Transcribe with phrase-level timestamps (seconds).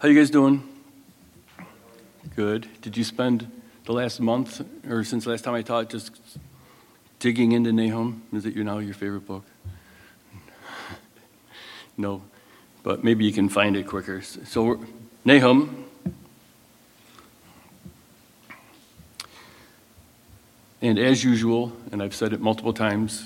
[0.00, 0.62] How you guys doing?
[2.36, 2.68] Good.
[2.82, 3.50] Did you spend
[3.84, 6.12] the last month or since last time I taught just
[7.18, 8.22] digging into Nahum?
[8.32, 9.44] Is it now your favorite book?
[11.96, 12.22] no,
[12.84, 14.22] but maybe you can find it quicker.
[14.22, 14.84] So
[15.24, 15.86] Nahum.
[20.80, 23.24] And as usual, and I've said it multiple times,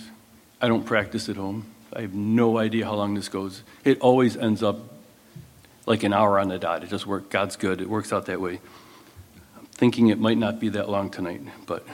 [0.58, 1.66] I don't practice at home.
[1.92, 3.62] I have no idea how long this goes.
[3.84, 4.91] It always ends up
[5.86, 6.84] like an hour on the dot.
[6.84, 7.26] It just works.
[7.30, 7.80] God's good.
[7.80, 8.60] It works out that way.
[9.56, 11.86] I'm thinking it might not be that long tonight, but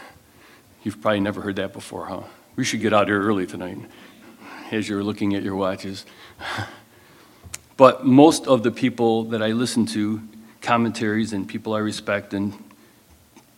[0.82, 2.22] you've probably never heard that before, huh?
[2.56, 3.78] We should get out here early tonight
[4.70, 6.04] as you're looking at your watches.
[7.76, 10.22] but most of the people that I listen to,
[10.60, 12.52] commentaries and people I respect, and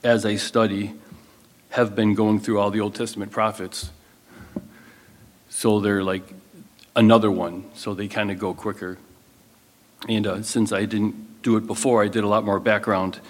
[0.05, 0.95] as I study,
[1.71, 3.91] have been going through all the Old Testament prophets.
[5.49, 6.23] So they're like
[6.95, 8.99] another one, so they kind of go quicker.
[10.09, 13.21] And uh, since I didn't do it before, I did a lot more background.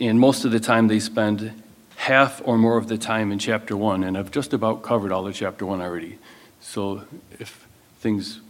[0.00, 1.62] And most of the time, they spend
[1.96, 5.26] half or more of the time in chapter one, and I've just about covered all
[5.26, 6.18] of chapter one already.
[6.60, 7.04] So
[7.38, 7.66] if
[8.00, 8.40] things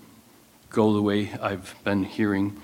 [0.70, 2.60] go the way I've been hearing,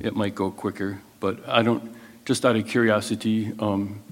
[0.00, 1.00] it might go quicker.
[1.20, 4.02] But I don't, just out of curiosity, um,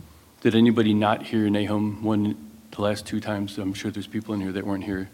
[0.40, 2.36] did anybody not hear Nahum one
[2.70, 3.58] the last two times?
[3.58, 5.10] I'm sure there's people in here that weren't here.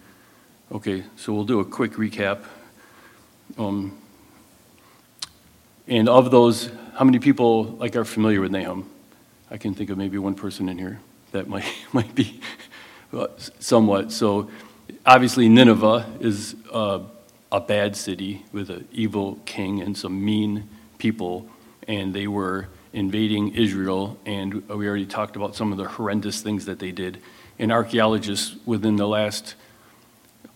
[0.71, 2.45] Okay, so we'll do a quick recap.
[3.57, 3.97] Um,
[5.89, 8.89] and of those, how many people like are familiar with Nahum?
[9.51, 11.01] I can think of maybe one person in here
[11.33, 12.41] that might might be
[13.59, 14.13] somewhat.
[14.13, 14.51] So,
[15.07, 17.01] obviously, Nineveh is uh,
[17.51, 21.49] a bad city with an evil king and some mean people,
[21.87, 24.19] and they were invading Israel.
[24.27, 27.23] And we already talked about some of the horrendous things that they did.
[27.59, 29.55] And archaeologists within the last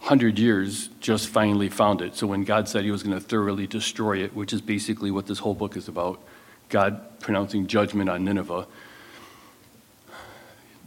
[0.03, 2.17] hundred years just finally found it.
[2.17, 5.27] So when God said he was going to thoroughly destroy it, which is basically what
[5.27, 6.21] this whole book is about,
[6.69, 8.67] God pronouncing judgment on Nineveh,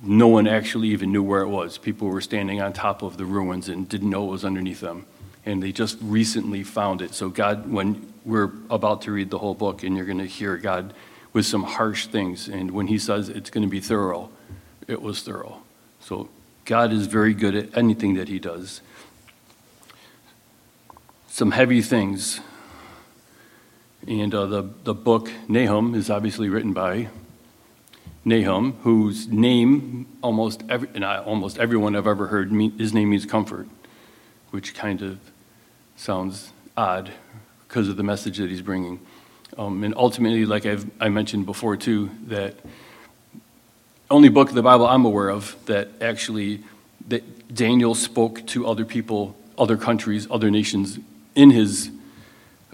[0.04, 1.78] no one actually even knew where it was.
[1.78, 5.06] People were standing on top of the ruins and didn't know it was underneath them.
[5.46, 7.14] And they just recently found it.
[7.14, 10.58] So God, when we're about to read the whole book and you're going to hear
[10.58, 10.94] God
[11.32, 14.30] with some harsh things, and when he says it's going to be thorough,
[14.90, 15.62] it was thorough.
[16.02, 16.28] So
[16.66, 18.82] God is very good at anything that he does
[21.36, 22.40] some heavy things.
[24.08, 27.10] And uh, the, the book, Nahum, is obviously written by
[28.24, 33.68] Nahum, whose name almost every, not almost everyone I've ever heard, his name means comfort,
[34.52, 35.20] which kind of
[35.98, 37.12] sounds odd
[37.68, 39.02] because of the message that he's bringing.
[39.58, 42.56] Um, and ultimately, like I've, I mentioned before too, that
[44.10, 46.64] only book of the Bible I'm aware of that actually
[47.10, 50.98] that Daniel spoke to other people, other countries, other nations
[51.36, 51.92] in his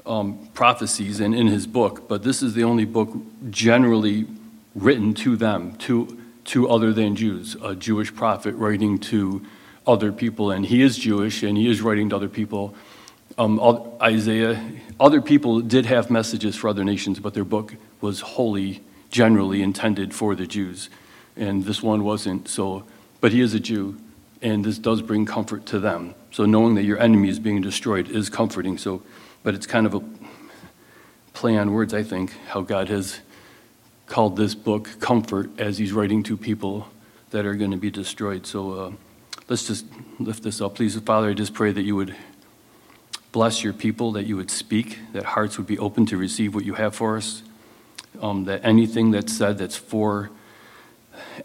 [0.05, 3.09] um, prophecies and in his book, but this is the only book
[3.49, 4.27] generally
[4.75, 9.45] written to them, to, to other than Jews, a Jewish prophet writing to
[9.85, 12.73] other people, and he is Jewish and he is writing to other people.
[13.37, 13.59] Um,
[14.01, 14.61] Isaiah,
[14.99, 20.13] other people did have messages for other nations, but their book was wholly, generally intended
[20.13, 20.89] for the Jews,
[21.35, 22.47] and this one wasn't.
[22.47, 22.83] So,
[23.19, 23.97] but he is a Jew,
[24.41, 26.13] and this does bring comfort to them.
[26.31, 28.77] So knowing that your enemy is being destroyed is comforting.
[28.77, 29.03] So,
[29.43, 30.01] but it's kind of a
[31.33, 33.19] play on words, I think, how God has
[34.05, 36.87] called this book comfort as He's writing to people
[37.31, 38.45] that are going to be destroyed.
[38.45, 38.91] So uh,
[39.49, 39.85] let's just
[40.19, 41.29] lift this up, please, Father.
[41.29, 42.15] I just pray that you would
[43.31, 46.65] bless your people, that you would speak, that hearts would be open to receive what
[46.65, 47.43] you have for us,
[48.21, 50.29] um, that anything that's said that's for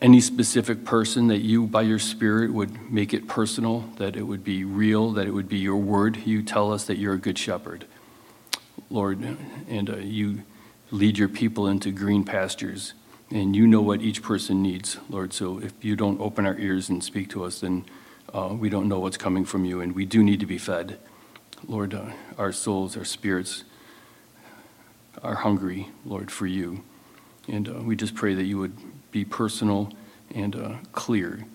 [0.01, 4.45] any specific person that you, by your Spirit, would make it personal, that it would
[4.45, 6.19] be real, that it would be your word.
[6.25, 7.87] You tell us that you're a good shepherd,
[8.91, 9.37] Lord,
[9.69, 10.43] and uh, you
[10.91, 12.95] lead your people into green pastures,
[13.31, 15.33] and you know what each person needs, Lord.
[15.33, 17.85] So if you don't open our ears and speak to us, then
[18.33, 20.99] uh, we don't know what's coming from you, and we do need to be fed.
[21.67, 23.65] Lord, uh, our souls, our spirits
[25.23, 26.83] are hungry, Lord, for you.
[27.49, 28.77] And uh, we just pray that you would
[29.17, 29.91] be personal
[30.35, 31.47] and uh, clear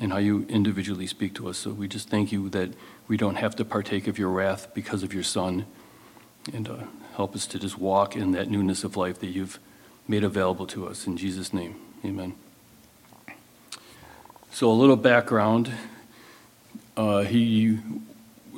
[0.00, 1.58] in how you individually speak to us.
[1.58, 2.70] So we just thank you that
[3.08, 5.66] we don't have to partake of your wrath because of your Son.
[6.52, 6.76] And uh,
[7.16, 9.58] help us to just walk in that newness of life that you've
[10.06, 11.08] made available to us.
[11.08, 11.74] In Jesus' name,
[12.04, 12.34] amen.
[14.52, 15.72] So, a little background.
[16.96, 17.80] Uh, he,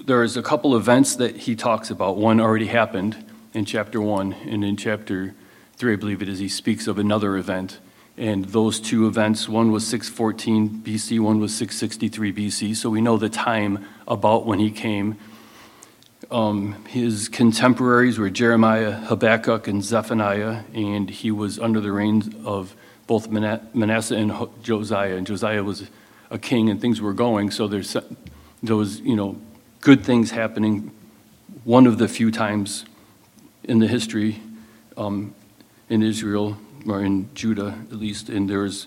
[0.04, 2.18] there's a couple events that he talks about.
[2.18, 3.24] One already happened
[3.54, 5.34] in chapter 1, and in chapter
[5.76, 7.78] 3, I believe it is, he speaks of another event
[8.16, 12.76] and those two events, one was 614 BC, one was 663 BC.
[12.76, 15.16] So we know the time about when he came.
[16.30, 22.74] Um, his contemporaries were Jeremiah, Habakkuk, and Zephaniah, and he was under the reigns of
[23.06, 24.32] both Manasseh and
[24.62, 25.16] Josiah.
[25.16, 25.88] And Josiah was
[26.30, 27.50] a king, and things were going.
[27.50, 27.96] So there's
[28.62, 29.36] there was you know
[29.80, 30.90] good things happening.
[31.64, 32.84] One of the few times
[33.64, 34.40] in the history
[34.96, 35.34] um,
[35.88, 36.56] in Israel
[36.86, 38.86] or in Judah, at least, and there's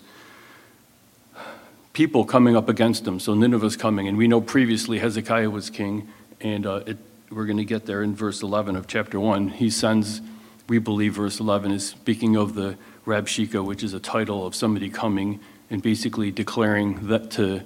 [1.94, 3.20] people coming up against him.
[3.20, 6.08] So Nineveh's coming, and we know previously Hezekiah was king,
[6.42, 6.98] and uh, it,
[7.30, 9.50] we're going to get there in verse 11 of chapter 1.
[9.50, 10.22] He sends,
[10.68, 14.90] we believe, verse 11 is speaking of the Rabshakeh, which is a title of somebody
[14.90, 15.40] coming
[15.70, 17.62] and basically declaring that to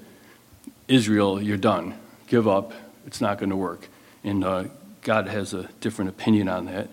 [0.87, 1.95] Israel, you're done.
[2.27, 2.73] Give up.
[3.05, 3.87] It's not going to work.
[4.23, 4.65] And uh,
[5.01, 6.89] God has a different opinion on that.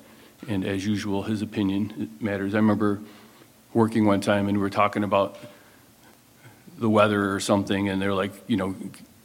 [0.49, 2.55] And as usual, his opinion matters.
[2.55, 3.01] I remember
[3.77, 5.37] working one time and we were talking about
[6.79, 8.75] the weather or something, and they're like, you know,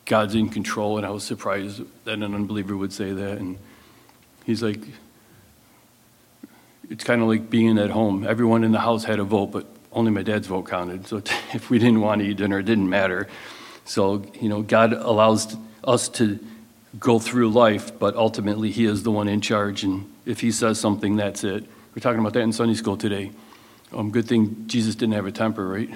[0.05, 0.97] God's in control.
[0.97, 3.37] And I was surprised that an unbeliever would say that.
[3.37, 3.57] And
[4.45, 4.81] he's like,
[6.89, 8.27] it's kind of like being at home.
[8.27, 11.07] Everyone in the house had a vote, but only my dad's vote counted.
[11.07, 11.17] So
[11.53, 13.29] if we didn't want to eat dinner, it didn't matter.
[13.85, 15.55] So, you know, God allows
[15.85, 16.39] us to
[16.99, 19.83] go through life, but ultimately He is the one in charge.
[19.83, 21.63] And if He says something, that's it.
[21.95, 23.31] We're talking about that in Sunday school today.
[23.93, 25.89] Um, good thing Jesus didn't have a temper, right?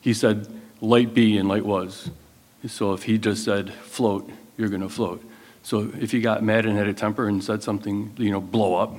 [0.00, 0.46] He said,
[0.80, 2.10] light be, and light was.
[2.66, 5.22] So if He just said, float, you're going to float.
[5.62, 8.76] So if you got mad and had a temper and said something, you know, blow
[8.76, 8.94] up,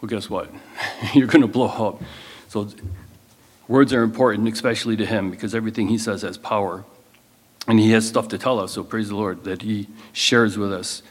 [0.00, 0.50] well, guess what?
[1.14, 2.02] You're going to blow up.
[2.48, 2.68] So,
[3.68, 6.84] words are important, especially to him, because everything he says has power.
[7.68, 10.72] And he has stuff to tell us, so praise the Lord that he shares with
[10.72, 11.02] us.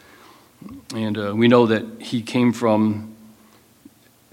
[0.94, 3.08] And uh, we know that he came from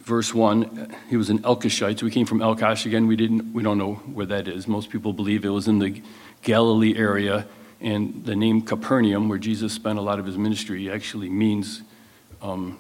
[0.07, 3.63] verse 1 he was an elkoshite so we came from elkosh again we didn't we
[3.63, 6.01] don't know where that is most people believe it was in the
[6.43, 7.47] galilee area
[7.81, 11.83] and the name capernaum where jesus spent a lot of his ministry actually means
[12.43, 12.79] um,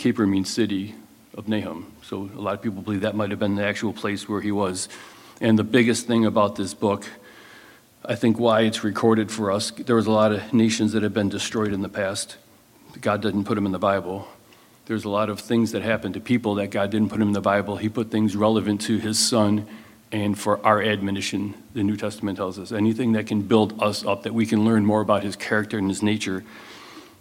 [0.00, 0.94] Caper means city
[1.34, 1.92] of Nahum.
[2.02, 4.50] So a lot of people believe that might have been the actual place where he
[4.50, 4.88] was.
[5.42, 7.06] And the biggest thing about this book,
[8.04, 11.12] I think why it's recorded for us, there was a lot of nations that have
[11.12, 12.38] been destroyed in the past.
[13.00, 14.26] God didn't put them in the Bible.
[14.86, 17.40] There's a lot of things that happen to people that God didn't put in the
[17.40, 17.76] Bible.
[17.76, 19.66] He put things relevant to his son
[20.12, 22.72] and for our admonition, the New Testament tells us.
[22.72, 25.88] Anything that can build us up, that we can learn more about his character and
[25.88, 26.42] his nature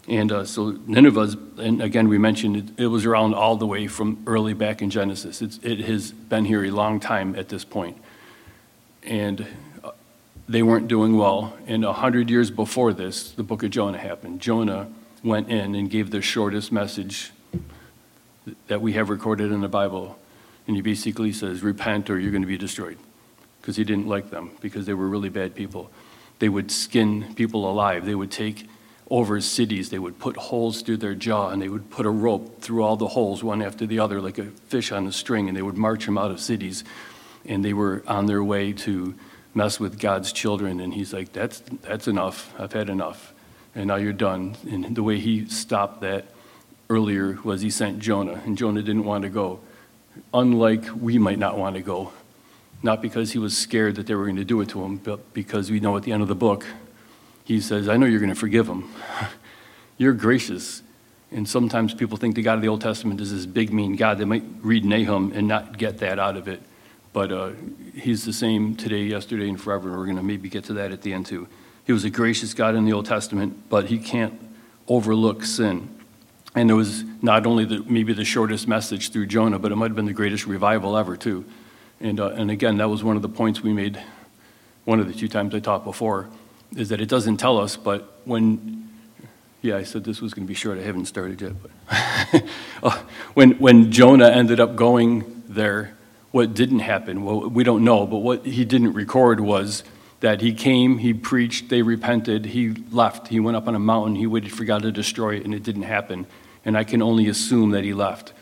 [0.09, 3.85] and uh, so Nineveh, and again, we mentioned it, it, was around all the way
[3.85, 5.39] from early back in Genesis.
[5.39, 7.95] It's, it has been here a long time at this point.
[9.03, 9.45] And
[9.83, 9.91] uh,
[10.47, 11.55] they weren't doing well.
[11.67, 14.41] And a hundred years before this, the book of Jonah happened.
[14.41, 14.89] Jonah
[15.23, 17.31] went in and gave the shortest message
[18.67, 20.17] that we have recorded in the Bible.
[20.67, 22.97] And he basically says, Repent or you're going to be destroyed.
[23.61, 25.91] Because he didn't like them, because they were really bad people.
[26.39, 28.67] They would skin people alive, they would take
[29.09, 29.89] over cities.
[29.89, 32.95] They would put holes through their jaw and they would put a rope through all
[32.95, 35.77] the holes, one after the other, like a fish on a string, and they would
[35.77, 36.83] march them out of cities.
[37.45, 39.15] And they were on their way to
[39.53, 40.79] mess with God's children.
[40.79, 42.53] And he's like, That's, that's enough.
[42.59, 43.33] I've had enough.
[43.73, 44.55] And now you're done.
[44.69, 46.25] And the way he stopped that
[46.91, 49.59] earlier was he sent Jonah, and Jonah didn't want to go.
[50.33, 52.11] Unlike we might not want to go,
[52.81, 55.31] not because he was scared that they were going to do it to him, but
[55.33, 56.65] because we know at the end of the book
[57.43, 58.89] he says, I know you're going to forgive him.
[59.97, 60.83] you're gracious.
[61.31, 64.17] And sometimes people think the God of the Old Testament is this big, mean God.
[64.17, 66.61] They might read Nahum and not get that out of it.
[67.13, 67.51] But uh,
[67.95, 69.97] he's the same today, yesterday, and forever.
[69.97, 71.47] We're going to maybe get to that at the end, too.
[71.85, 74.39] He was a gracious God in the Old Testament, but he can't
[74.87, 75.98] overlook sin.
[76.55, 79.87] And it was not only the, maybe the shortest message through Jonah, but it might
[79.87, 81.45] have been the greatest revival ever, too.
[81.99, 84.01] And, uh, and again, that was one of the points we made
[84.85, 86.29] one of the two times I taught before
[86.75, 88.89] is that it doesn't tell us, but when,
[89.61, 90.77] yeah, I said this was going to be short.
[90.77, 91.53] I haven't started yet.
[91.61, 92.43] But
[92.83, 92.91] uh,
[93.33, 95.95] when, when Jonah ended up going there,
[96.31, 99.83] what didn't happen, well, we don't know, but what he didn't record was
[100.19, 103.29] that he came, he preached, they repented, he left.
[103.29, 105.63] He went up on a mountain, he waited for God to destroy it, and it
[105.63, 106.27] didn't happen.
[106.65, 108.33] And I can only assume that he left.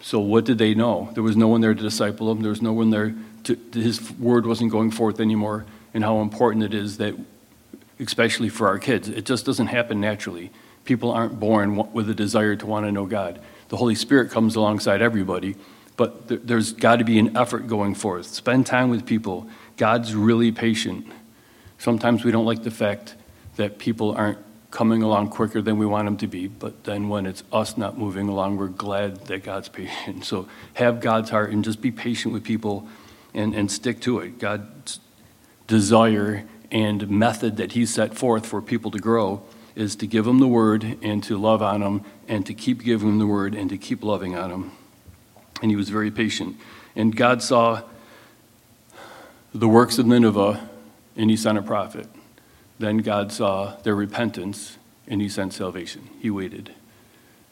[0.00, 1.10] So what did they know?
[1.14, 2.42] There was no one there to disciple him.
[2.42, 5.64] There was no one there to, his word wasn't going forth anymore.
[5.94, 7.14] And how important it is that
[8.02, 9.08] especially for our kids.
[9.08, 10.50] It just doesn't happen naturally.
[10.84, 13.40] People aren't born with a desire to want to know God.
[13.68, 15.54] The Holy Spirit comes alongside everybody,
[15.96, 18.26] but there's got to be an effort going forth.
[18.26, 19.48] Spend time with people.
[19.76, 21.06] God's really patient.
[21.82, 23.16] Sometimes we don't like the fact
[23.56, 24.38] that people aren't
[24.70, 27.98] coming along quicker than we want them to be, but then when it's us not
[27.98, 30.24] moving along, we're glad that God's patient.
[30.24, 32.86] So have God's heart and just be patient with people
[33.34, 34.38] and, and stick to it.
[34.38, 35.00] God's
[35.66, 39.42] desire and method that he set forth for people to grow
[39.74, 43.08] is to give them the word and to love on them and to keep giving
[43.08, 44.70] them the word and to keep loving on them.
[45.60, 46.58] And he was very patient.
[46.94, 47.82] And God saw
[49.52, 50.68] the works of Nineveh
[51.16, 52.08] and he sent a prophet.
[52.78, 56.08] Then God saw their repentance and he sent salvation.
[56.20, 56.74] He waited.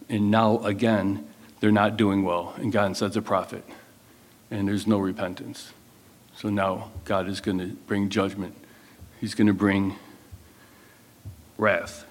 [0.08, 1.28] And now again,
[1.60, 2.54] they're not doing well.
[2.56, 3.64] And God sends a prophet.
[4.50, 5.72] And there's no repentance.
[6.36, 8.56] So now God is going to bring judgment.
[9.20, 9.96] He's going to bring
[11.58, 12.06] wrath.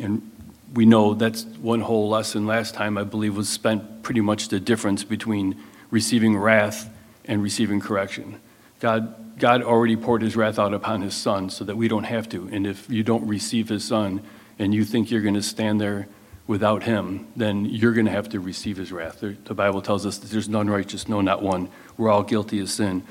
[0.00, 0.30] And
[0.72, 4.58] we know that's one whole lesson last time, I believe, was spent pretty much the
[4.58, 6.88] difference between receiving wrath
[7.26, 8.40] and receiving correction.
[8.84, 12.28] God, God already poured his wrath out upon his son so that we don't have
[12.28, 12.50] to.
[12.52, 14.20] And if you don't receive his son
[14.58, 16.06] and you think you're going to stand there
[16.46, 19.20] without him, then you're going to have to receive his wrath.
[19.20, 21.70] The Bible tells us that there's none righteous, no, not one.
[21.96, 23.02] We're all guilty of sin.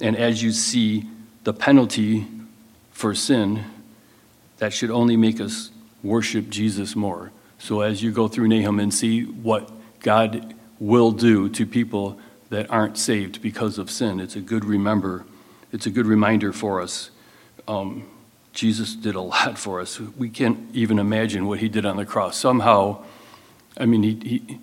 [0.00, 1.08] And as you see
[1.42, 2.28] the penalty
[2.92, 3.64] for sin,
[4.58, 5.72] that should only make us
[6.04, 7.32] worship Jesus more.
[7.58, 12.70] So as you go through Nahum and see what God will do to people that
[12.70, 15.24] aren't saved because of sin, it's a good remember.
[15.72, 17.10] It's a good reminder for us.
[17.66, 18.08] Um,
[18.52, 20.00] Jesus did a lot for us.
[20.00, 22.36] We can't even imagine what he did on the cross.
[22.36, 23.04] Somehow,
[23.76, 24.60] I mean, he, he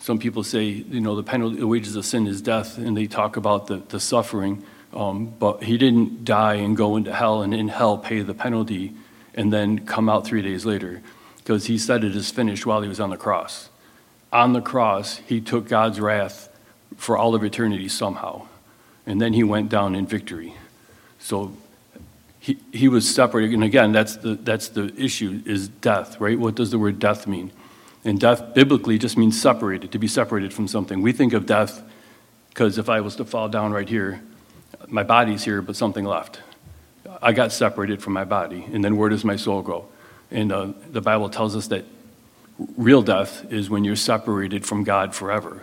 [0.00, 3.06] some people say, you know, the penalty, the wages of sin is death, and they
[3.06, 4.62] talk about the, the suffering.
[4.94, 8.94] Um, but he didn't die and go into hell and in hell pay the penalty
[9.34, 11.02] and then come out three days later
[11.36, 13.68] because he said it is finished while he was on the cross.
[14.32, 16.48] On the cross, he took God's wrath
[16.96, 18.46] for all of eternity somehow.
[19.06, 20.54] And then he went down in victory.
[21.18, 21.52] So
[22.38, 23.54] he, he was separated.
[23.54, 26.38] And again, that's the, that's the issue is death, right?
[26.38, 27.50] What does the word death mean?
[28.04, 31.02] And death biblically just means separated, to be separated from something.
[31.02, 31.82] We think of death
[32.50, 34.22] because if I was to fall down right here,
[34.88, 36.40] my body's here, but something left.
[37.22, 38.66] I got separated from my body.
[38.72, 39.88] And then where does my soul go?
[40.30, 41.84] And uh, the Bible tells us that
[42.76, 45.62] real death is when you're separated from God forever.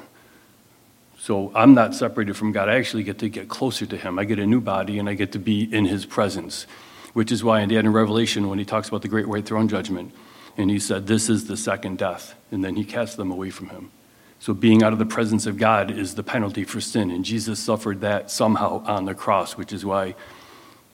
[1.17, 2.69] So I'm not separated from God.
[2.69, 4.19] I actually get to get closer to Him.
[4.19, 6.67] I get a new body and I get to be in His presence,
[7.13, 9.67] which is why in the end Revelation, when he talks about the great white throne
[9.67, 10.13] judgment,
[10.57, 13.69] and he said, This is the second death, and then he cast them away from
[13.69, 13.91] Him.
[14.39, 17.59] So being out of the presence of God is the penalty for sin, and Jesus
[17.59, 20.13] suffered that somehow on the cross, which is why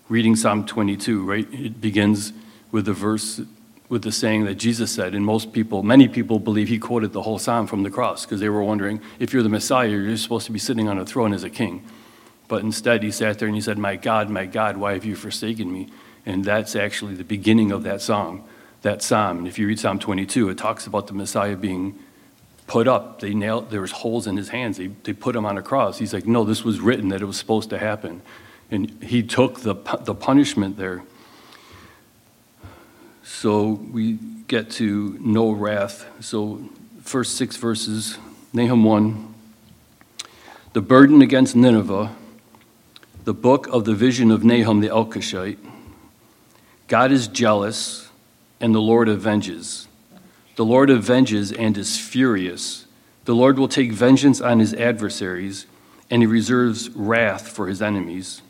[0.07, 2.31] reading Psalm 22, right, it begins
[2.71, 3.41] with the verse
[3.91, 7.23] with the saying that Jesus said, and most people, many people believe he quoted the
[7.23, 10.45] whole psalm from the cross because they were wondering if you're the Messiah, you're supposed
[10.45, 11.83] to be sitting on a throne as a king.
[12.47, 15.17] But instead, he sat there and he said, My God, my God, why have you
[15.17, 15.89] forsaken me?
[16.25, 18.47] And that's actually the beginning of that song,
[18.81, 19.39] that psalm.
[19.39, 21.99] And if you read Psalm 22, it talks about the Messiah being
[22.67, 23.19] put up.
[23.19, 24.77] They nailed, there was holes in his hands.
[24.77, 25.97] They, they put him on a cross.
[25.97, 28.21] He's like, no, this was written that it was supposed to happen.
[28.69, 31.03] And he took the, the punishment there.
[33.23, 34.13] So we
[34.47, 36.05] get to no wrath.
[36.19, 36.69] So,
[37.03, 38.17] first six verses,
[38.53, 39.33] Nahum 1.
[40.73, 42.15] The burden against Nineveh,
[43.23, 45.59] the book of the vision of Nahum the Elkoshite.
[46.87, 48.09] God is jealous,
[48.59, 49.87] and the Lord avenges.
[50.55, 52.85] The Lord avenges and is furious.
[53.25, 55.65] The Lord will take vengeance on his adversaries,
[56.09, 58.41] and he reserves wrath for his enemies.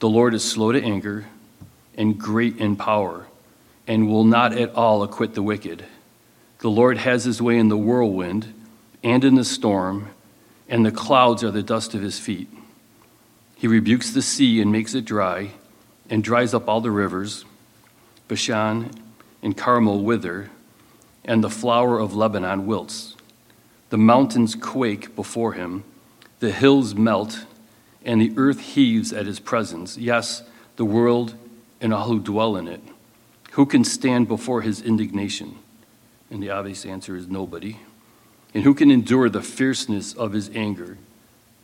[0.00, 1.26] The Lord is slow to anger
[1.98, 3.26] and great in power,
[3.86, 5.84] and will not at all acquit the wicked.
[6.60, 8.54] The Lord has his way in the whirlwind
[9.02, 10.08] and in the storm,
[10.68, 12.48] and the clouds are the dust of his feet.
[13.56, 15.50] He rebukes the sea and makes it dry,
[16.08, 17.44] and dries up all the rivers.
[18.28, 18.90] Bashan
[19.42, 20.50] and Carmel wither,
[21.24, 23.16] and the flower of Lebanon wilts.
[23.90, 25.82] The mountains quake before him,
[26.38, 27.44] the hills melt,
[28.04, 29.98] and the earth heaves at his presence.
[29.98, 30.42] Yes,
[30.76, 31.34] the world
[31.80, 32.82] and all who dwell in it.
[33.52, 35.58] Who can stand before his indignation?
[36.30, 37.78] And the obvious answer is nobody.
[38.54, 40.98] And who can endure the fierceness of his anger?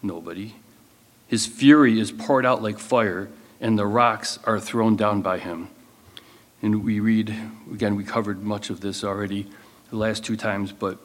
[0.02, 0.54] Nobody.
[1.28, 3.28] His fury is poured out like fire,
[3.60, 5.68] and the rocks are thrown down by him.
[6.62, 7.34] And we read,
[7.72, 9.46] again, we covered much of this already
[9.90, 10.98] the last two times, but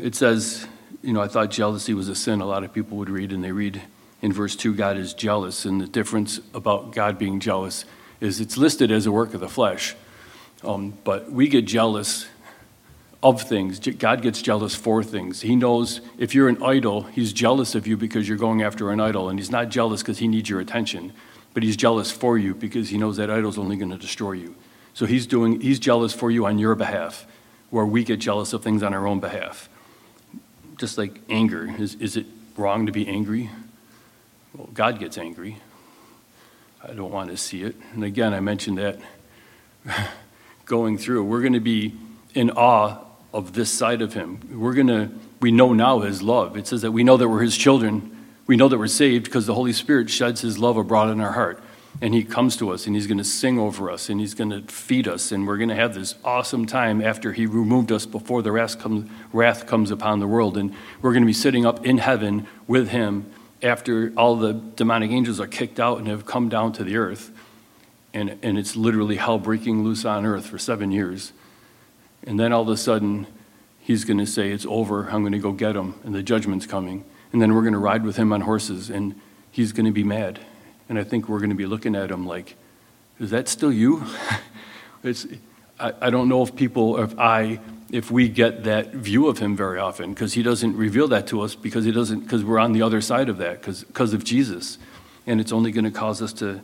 [0.00, 0.66] it says,
[1.02, 2.40] you know, I thought jealousy was a sin.
[2.40, 3.82] A lot of people would read, and they read
[4.22, 5.64] in verse 2, God is jealous.
[5.64, 7.84] And the difference about God being jealous
[8.20, 9.96] is it's listed as a work of the flesh.
[10.62, 12.26] Um, but we get jealous
[13.22, 13.78] of things.
[13.78, 15.40] God gets jealous for things.
[15.40, 19.00] He knows if you're an idol, He's jealous of you because you're going after an
[19.00, 19.28] idol.
[19.28, 21.12] And He's not jealous because He needs your attention
[21.54, 24.54] but he's jealous for you because he knows that idol's only going to destroy you.
[24.94, 27.26] So he's doing he's jealous for you on your behalf,
[27.70, 29.68] where we get jealous of things on our own behalf.
[30.78, 31.74] Just like anger.
[31.78, 33.50] Is is it wrong to be angry?
[34.54, 35.58] Well, God gets angry.
[36.82, 37.76] I don't want to see it.
[37.92, 38.98] And again, I mentioned that
[40.64, 41.94] going through, we're going to be
[42.34, 42.98] in awe
[43.32, 44.40] of this side of him.
[44.52, 46.56] We're going to, we know now his love.
[46.56, 48.26] It says that we know that we're his children.
[48.46, 51.32] We know that we're saved because the Holy Spirit sheds his love abroad in our
[51.32, 51.62] heart.
[52.00, 54.50] And he comes to us and he's going to sing over us and he's going
[54.50, 55.32] to feed us.
[55.32, 58.78] And we're going to have this awesome time after he removed us before the wrath
[58.78, 60.56] comes, wrath comes upon the world.
[60.56, 63.30] And we're going to be sitting up in heaven with him
[63.62, 67.30] after all the demonic angels are kicked out and have come down to the earth.
[68.12, 71.32] And, and it's literally hell breaking loose on earth for seven years.
[72.24, 73.26] And then all of a sudden,
[73.78, 75.08] he's going to say, It's over.
[75.10, 75.94] I'm going to go get him.
[76.04, 77.04] And the judgment's coming.
[77.32, 78.90] And then we're going to ride with him on horses.
[78.90, 79.14] And
[79.50, 80.40] he's going to be mad.
[80.88, 82.56] And I think we're going to be looking at him like,
[83.18, 84.04] Is that still you?
[85.04, 85.26] it's,
[85.78, 87.60] I, I don't know if people, if I,
[87.92, 91.40] if we get that view of him very often, because he doesn't reveal that to
[91.40, 94.78] us because he doesn't, because we're on the other side of that, because of Jesus.
[95.26, 96.60] And it's only going to cause us to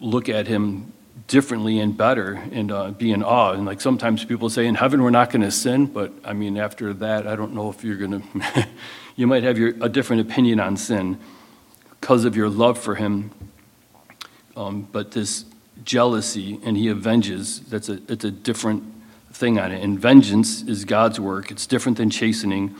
[0.00, 0.92] look at him
[1.26, 3.52] differently and better and uh, be in awe.
[3.52, 6.56] And like sometimes people say, in heaven we're not going to sin, but I mean,
[6.56, 8.68] after that, I don't know if you're going to,
[9.16, 11.18] you might have your, a different opinion on sin
[12.00, 13.30] because of your love for him.
[14.56, 15.44] Um, but this
[15.84, 18.82] jealousy and he avenges, that's a, it's a different
[19.38, 19.82] thing on it.
[19.82, 21.50] And vengeance is God's work.
[21.50, 22.74] It's different than chastening.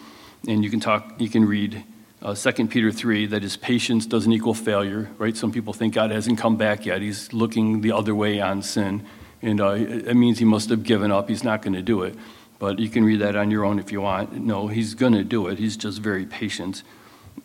[0.46, 1.84] And you can talk, you can read
[2.20, 5.36] uh, 2 Peter 3 that his patience doesn't equal failure, right?
[5.36, 7.00] Some people think God hasn't come back yet.
[7.00, 9.06] He's looking the other way on sin.
[9.40, 11.28] And uh, it means he must have given up.
[11.28, 12.16] He's not going to do it.
[12.58, 14.32] But you can read that on your own if you want.
[14.32, 15.60] No, he's going to do it.
[15.60, 16.82] He's just very patient.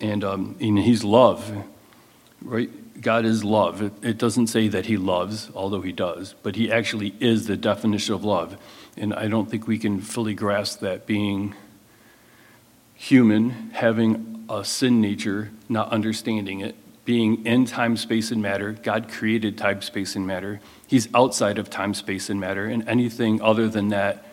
[0.01, 1.65] And, um, and he's love,
[2.41, 2.69] right?
[2.99, 3.83] God is love.
[3.83, 7.57] It, it doesn't say that he loves, although he does, but he actually is the
[7.57, 8.57] definition of love.
[8.95, 11.55] And I don't think we can fully grasp that being
[12.95, 18.71] human, having a sin nature, not understanding it, being in time, space, and matter.
[18.71, 20.61] God created time, space, and matter.
[20.87, 24.25] He's outside of time, space, and matter, and anything other than that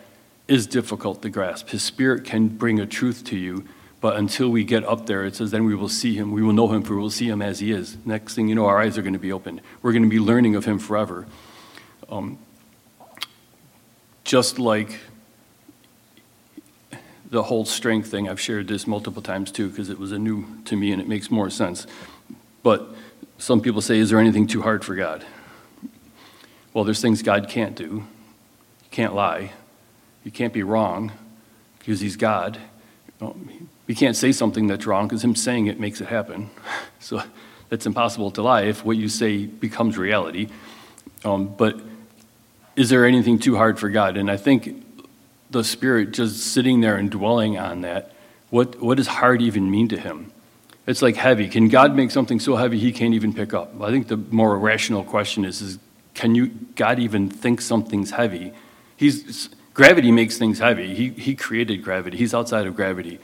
[0.47, 1.69] is difficult to grasp.
[1.69, 3.65] His spirit can bring a truth to you,
[3.99, 6.31] but until we get up there, it says, then we will see him.
[6.31, 7.97] We will know him, for we will see him as he is.
[8.05, 9.61] Next thing you know, our eyes are going to be opened.
[9.81, 11.27] We're going to be learning of him forever.
[12.09, 12.37] Um,
[14.23, 14.99] just like
[17.29, 18.29] the whole strength thing.
[18.29, 21.07] I've shared this multiple times too because it was a new to me and it
[21.07, 21.87] makes more sense.
[22.61, 22.87] But
[23.37, 25.25] some people say, is there anything too hard for God?
[26.73, 27.83] Well, there's things God can't do.
[27.85, 29.53] You can't lie.
[30.23, 31.11] You can't be wrong
[31.79, 32.59] because He's God.
[33.19, 36.49] You can't say something that's wrong because Him saying it makes it happen.
[37.03, 37.19] So
[37.69, 40.49] that's impossible to lie if what you say becomes reality.
[41.25, 41.81] Um, but
[42.81, 44.17] is there anything too hard for God?
[44.17, 44.83] And I think
[45.51, 48.11] the Spirit just sitting there and dwelling on that,
[48.49, 50.31] what, what does hard even mean to him?
[50.87, 51.47] It's like heavy.
[51.47, 53.79] Can God make something so heavy he can't even pick up?
[53.79, 55.77] I think the more rational question is, is
[56.15, 58.51] can you, God even think something's heavy?
[58.97, 60.95] He's, gravity makes things heavy.
[60.95, 62.17] He, he created gravity.
[62.17, 63.19] He's outside of gravity.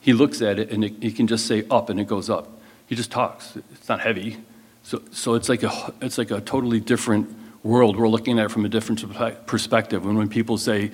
[0.00, 2.52] He looks at it and it, he can just say up and it goes up.
[2.86, 3.56] He just talks.
[3.72, 4.36] It's not heavy.
[4.84, 7.96] So, so it's, like a, it's like a totally different world.
[7.96, 9.04] We're looking at it from a different
[9.46, 10.04] perspective.
[10.04, 10.90] And when people say,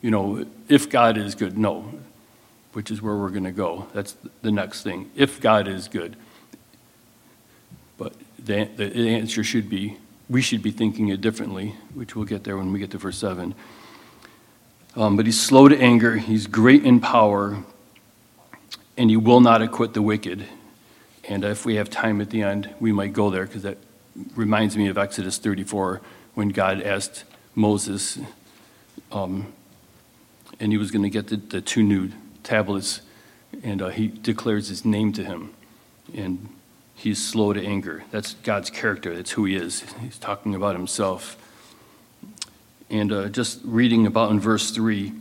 [0.00, 1.92] you know, if God is good, no,
[2.72, 3.86] which is where we're going to go.
[3.92, 5.10] That's the next thing.
[5.14, 6.16] If God is good.
[7.98, 9.98] But the, the answer should be
[10.32, 13.18] we should be thinking it differently, which we'll get there when we get to verse
[13.18, 13.54] 7.
[14.96, 17.62] Um, but he's slow to anger, he's great in power,
[18.96, 20.46] and he will not acquit the wicked.
[21.28, 23.76] And if we have time at the end, we might go there because that
[24.34, 26.00] reminds me of Exodus 34
[26.34, 28.18] when God asked Moses,
[29.10, 29.52] um,
[30.60, 32.10] and he was going to get the, the, two new
[32.42, 33.02] tablets,
[33.62, 35.52] and uh, he declares his name to him.
[36.14, 36.48] And
[36.94, 38.04] he's slow to anger.
[38.10, 39.84] That's God's character, that's who he is.
[40.00, 41.36] He's talking about himself.
[42.90, 45.12] And uh, just reading about in verse 3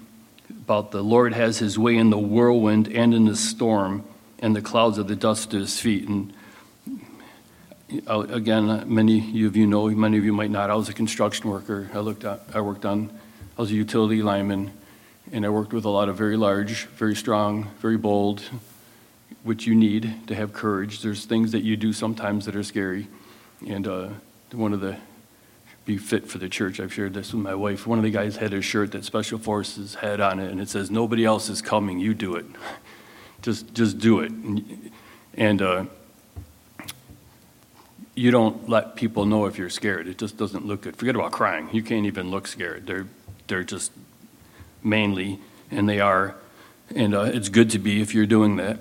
[0.50, 4.04] about the Lord has his way in the whirlwind and in the storm,
[4.40, 6.08] and the clouds of the dust to his feet.
[6.08, 6.34] And
[8.08, 10.70] again, many of you know, many of you might not.
[10.70, 11.90] I was a construction worker.
[11.94, 13.10] I looked at, I worked on,
[13.58, 14.72] I was a utility lineman
[15.32, 18.42] and I worked with a lot of very large, very strong, very bold,
[19.44, 21.02] which you need to have courage.
[21.02, 23.08] There's things that you do sometimes that are scary.
[23.68, 24.10] And uh,
[24.52, 24.98] one of the,
[25.86, 27.88] be fit for the church, I've shared this with my wife.
[27.88, 30.70] One of the guys had a shirt that Special Forces had on it, and it
[30.70, 32.46] says, Nobody else is coming, you do it.
[33.42, 34.32] just, just do it.
[34.32, 34.92] And,
[35.36, 35.86] and uh,
[38.16, 40.08] you don't let people know if you're scared.
[40.08, 40.96] It just doesn't look good.
[40.96, 41.70] Forget about crying.
[41.72, 42.88] You can't even look scared.
[42.88, 43.08] They're,
[43.48, 43.92] they're just
[44.84, 46.36] mainly, and they are.
[46.94, 48.80] And uh, it's good to be if you're doing that.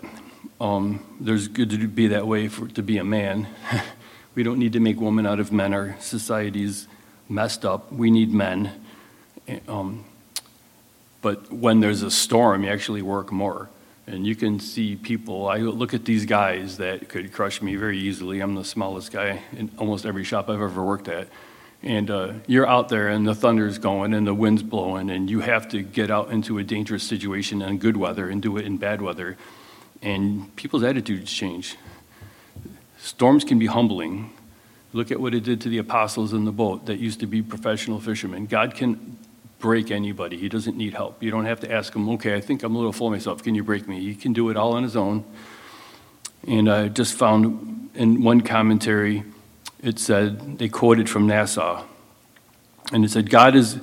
[0.60, 3.46] Um, there's good to be that way for to be a man.
[4.34, 5.74] We don't need to make women out of men.
[5.74, 6.86] Our society's
[7.28, 7.92] messed up.
[7.92, 8.70] We need men.
[9.66, 10.04] Um,
[11.20, 13.68] but when there's a storm, you actually work more.
[14.10, 17.96] And you can see people, I look at these guys that could crush me very
[17.96, 18.40] easily.
[18.40, 21.28] I'm the smallest guy in almost every shop I've ever worked at.
[21.84, 25.40] And uh, you're out there and the thunder's going and the wind's blowing, and you
[25.40, 28.78] have to get out into a dangerous situation in good weather and do it in
[28.78, 29.36] bad weather.
[30.02, 31.76] And people's attitudes change.
[32.98, 34.32] Storms can be humbling.
[34.92, 37.42] Look at what it did to the apostles in the boat that used to be
[37.42, 38.46] professional fishermen.
[38.46, 39.18] God can
[39.60, 40.36] break anybody.
[40.36, 41.22] He doesn't need help.
[41.22, 43.42] You don't have to ask him, okay, I think I'm a little full of myself.
[43.42, 44.00] Can you break me?
[44.00, 45.24] He can do it all on his own.
[46.46, 49.24] And I just found in one commentary,
[49.82, 51.84] it said, they quoted from NASA.
[52.92, 53.76] And it said, God is,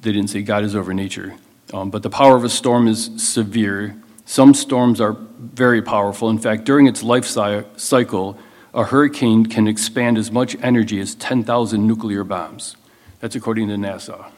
[0.00, 1.34] they didn't say God is over nature,
[1.74, 3.96] um, but the power of a storm is severe.
[4.24, 6.30] Some storms are very powerful.
[6.30, 8.38] In fact, during its life cycle,
[8.72, 12.76] a hurricane can expand as much energy as 10,000 nuclear bombs.
[13.20, 14.30] That's according to NASA.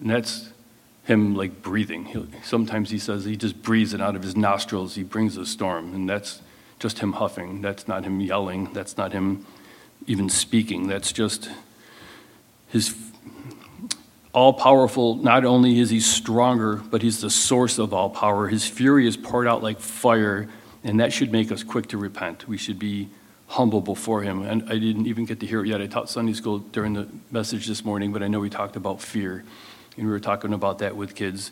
[0.00, 0.50] And that's
[1.04, 2.06] him like breathing.
[2.06, 4.94] He'll, sometimes he says he just breathes it out of his nostrils.
[4.94, 6.42] He brings a storm, and that's
[6.78, 7.62] just him huffing.
[7.62, 8.72] That's not him yelling.
[8.72, 9.46] That's not him
[10.06, 10.88] even speaking.
[10.88, 11.48] That's just
[12.68, 12.94] his
[14.32, 15.14] all powerful.
[15.14, 18.48] Not only is he stronger, but he's the source of all power.
[18.48, 20.46] His fury is poured out like fire,
[20.84, 22.46] and that should make us quick to repent.
[22.46, 23.08] We should be
[23.48, 24.42] humble before him.
[24.42, 25.80] And I didn't even get to hear it yet.
[25.80, 29.00] I taught Sunday school during the message this morning, but I know we talked about
[29.00, 29.44] fear.
[29.96, 31.50] And we were talking about that with kids.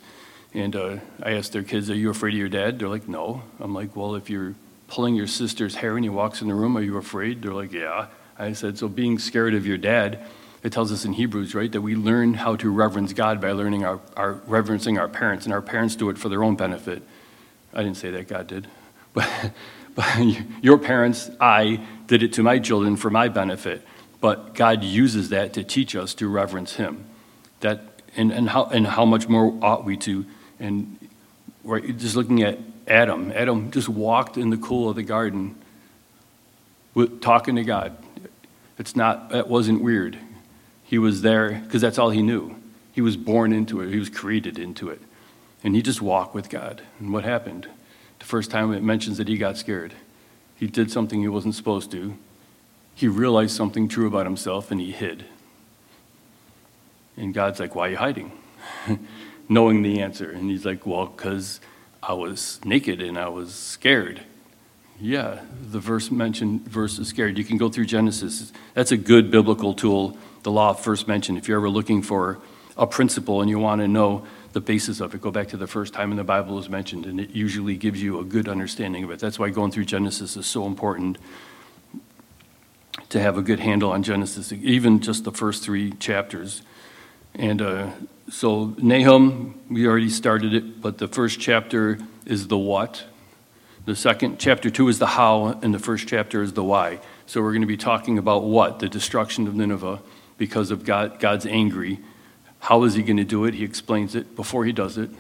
[0.53, 2.79] And uh, I asked their kids, Are you afraid of your dad?
[2.79, 3.43] They're like, No.
[3.61, 4.55] I'm like, Well, if you're
[4.89, 7.43] pulling your sister's hair and he walks in the room, are you afraid?
[7.43, 8.07] They're like, Yeah.
[8.39, 10.21] I said, So being scared of your dad,
[10.63, 13.85] it tells us in Hebrews, right, that we learn how to reverence God by learning
[13.85, 17.03] our, our reverencing our parents, and our parents do it for their own benefit.
[17.75, 18.69] I didn't say that, God did.
[19.15, 19.53] But,
[19.95, 20.19] but
[20.61, 23.87] your parents, I, did it to my children for my benefit.
[24.21, 27.05] But God uses that to teach us to reverence Him.
[27.61, 30.25] That and, and, how, and how much more ought we to?
[30.61, 30.99] And
[31.65, 35.57] right, just looking at Adam, Adam just walked in the cool of the garden
[36.95, 37.97] with, talking to God.
[38.79, 40.19] It's not, that wasn't weird.
[40.85, 42.57] He was there because that's all he knew.
[42.93, 45.01] He was born into it, he was created into it.
[45.63, 46.83] And he just walked with God.
[47.01, 47.69] And what happened?
[48.19, 49.95] The first time it mentions that he got scared.
[50.57, 52.17] He did something he wasn't supposed to.
[52.95, 55.25] He realized something true about himself and he hid.
[57.17, 58.33] And God's like, Why are you hiding?
[59.49, 60.31] Knowing the answer.
[60.31, 61.61] And he's like, Well, because
[62.03, 64.23] I was naked and I was scared.
[65.01, 67.37] Yeah, the verse mentioned verse is scared.
[67.37, 68.53] You can go through Genesis.
[68.75, 71.37] That's a good biblical tool, the law first mention.
[71.37, 72.39] If you're ever looking for
[72.77, 75.67] a principle and you want to know the basis of it, go back to the
[75.67, 79.03] first time in the Bible is mentioned, and it usually gives you a good understanding
[79.03, 79.19] of it.
[79.19, 81.19] That's why going through Genesis is so important
[83.09, 86.63] to have a good handle on Genesis, even just the first three chapters.
[87.35, 87.91] And uh,
[88.31, 93.05] so, Nahum, we already started it, but the first chapter is the what.
[93.87, 97.01] The second, chapter two, is the how, and the first chapter is the why.
[97.27, 98.79] So, we're going to be talking about what?
[98.79, 100.01] The destruction of Nineveh
[100.39, 101.99] because of God, God's angry.
[102.61, 103.55] How is he going to do it?
[103.55, 105.11] He explains it before he does it.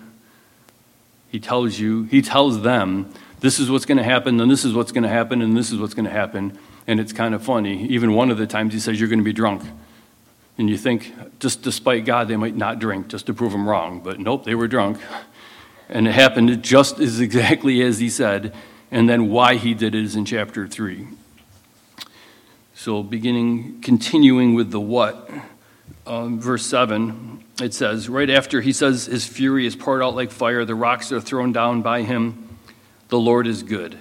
[1.30, 4.72] He tells you, he tells them, this is what's going to happen, and this is
[4.72, 6.56] what's going to happen, and this is what's going to happen.
[6.86, 7.86] And it's kind of funny.
[7.88, 9.62] Even one of the times he says, You're going to be drunk.
[10.56, 14.00] And you think, just despite God, they might not drink just to prove him wrong.
[14.00, 14.98] But nope, they were drunk.
[15.88, 18.54] And it happened just as exactly as he said.
[18.90, 21.08] And then why he did it is in chapter 3.
[22.74, 25.30] So, beginning, continuing with the what,
[26.06, 30.30] um, verse 7, it says, right after he says his fury is poured out like
[30.30, 32.58] fire, the rocks are thrown down by him,
[33.08, 33.98] the Lord is good.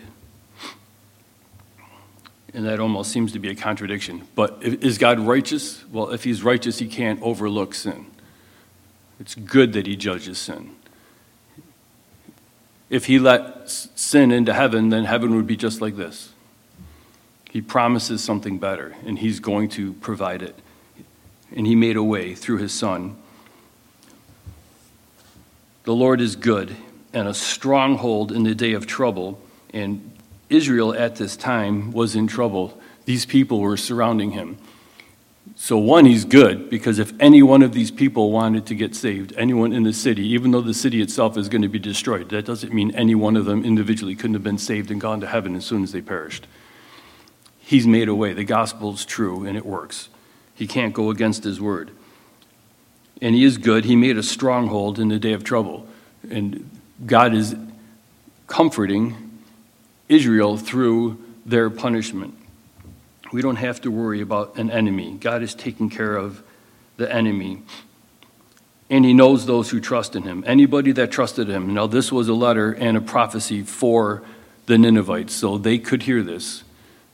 [2.54, 4.28] And that almost seems to be a contradiction.
[4.36, 5.84] But is God righteous?
[5.92, 8.06] Well, if he's righteous, he can't overlook sin.
[9.20, 10.76] It's good that he judges sin.
[12.90, 16.30] If he let sin into heaven, then heaven would be just like this.
[17.50, 20.56] He promises something better, and he's going to provide it.
[21.56, 23.16] And he made a way through his son.
[25.84, 26.76] The Lord is good
[27.14, 29.40] and a stronghold in the day of trouble,
[29.72, 30.12] and
[30.54, 32.80] Israel at this time was in trouble.
[33.06, 34.58] These people were surrounding him.
[35.56, 39.34] So, one, he's good because if any one of these people wanted to get saved,
[39.38, 42.46] anyone in the city, even though the city itself is going to be destroyed, that
[42.46, 45.56] doesn't mean any one of them individually couldn't have been saved and gone to heaven
[45.56, 46.48] as soon as they perished.
[47.60, 48.34] He's made a way.
[48.34, 50.10] The gospel is true and it works.
[50.56, 51.92] He can't go against his word.
[53.22, 53.86] And he is good.
[53.86, 55.88] He made a stronghold in the day of trouble.
[56.30, 56.70] And
[57.06, 57.56] God is
[58.48, 59.33] comforting
[60.14, 62.36] Israel through their punishment.
[63.32, 65.18] We don't have to worry about an enemy.
[65.20, 66.44] God is taking care of
[66.98, 67.64] the enemy.
[68.90, 70.44] And he knows those who trust in him.
[70.46, 71.74] Anybody that trusted him.
[71.74, 74.22] Now, this was a letter and a prophecy for
[74.68, 76.64] the Ninevites, so they could hear this.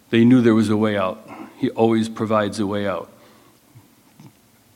[0.10, 1.28] They knew there was a way out.
[1.58, 3.12] He always provides a way out.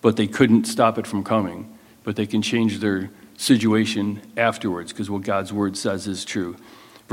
[0.02, 1.78] But they couldn't stop it from coming.
[2.04, 6.56] But they can change their situation afterwards because what God's word says is true.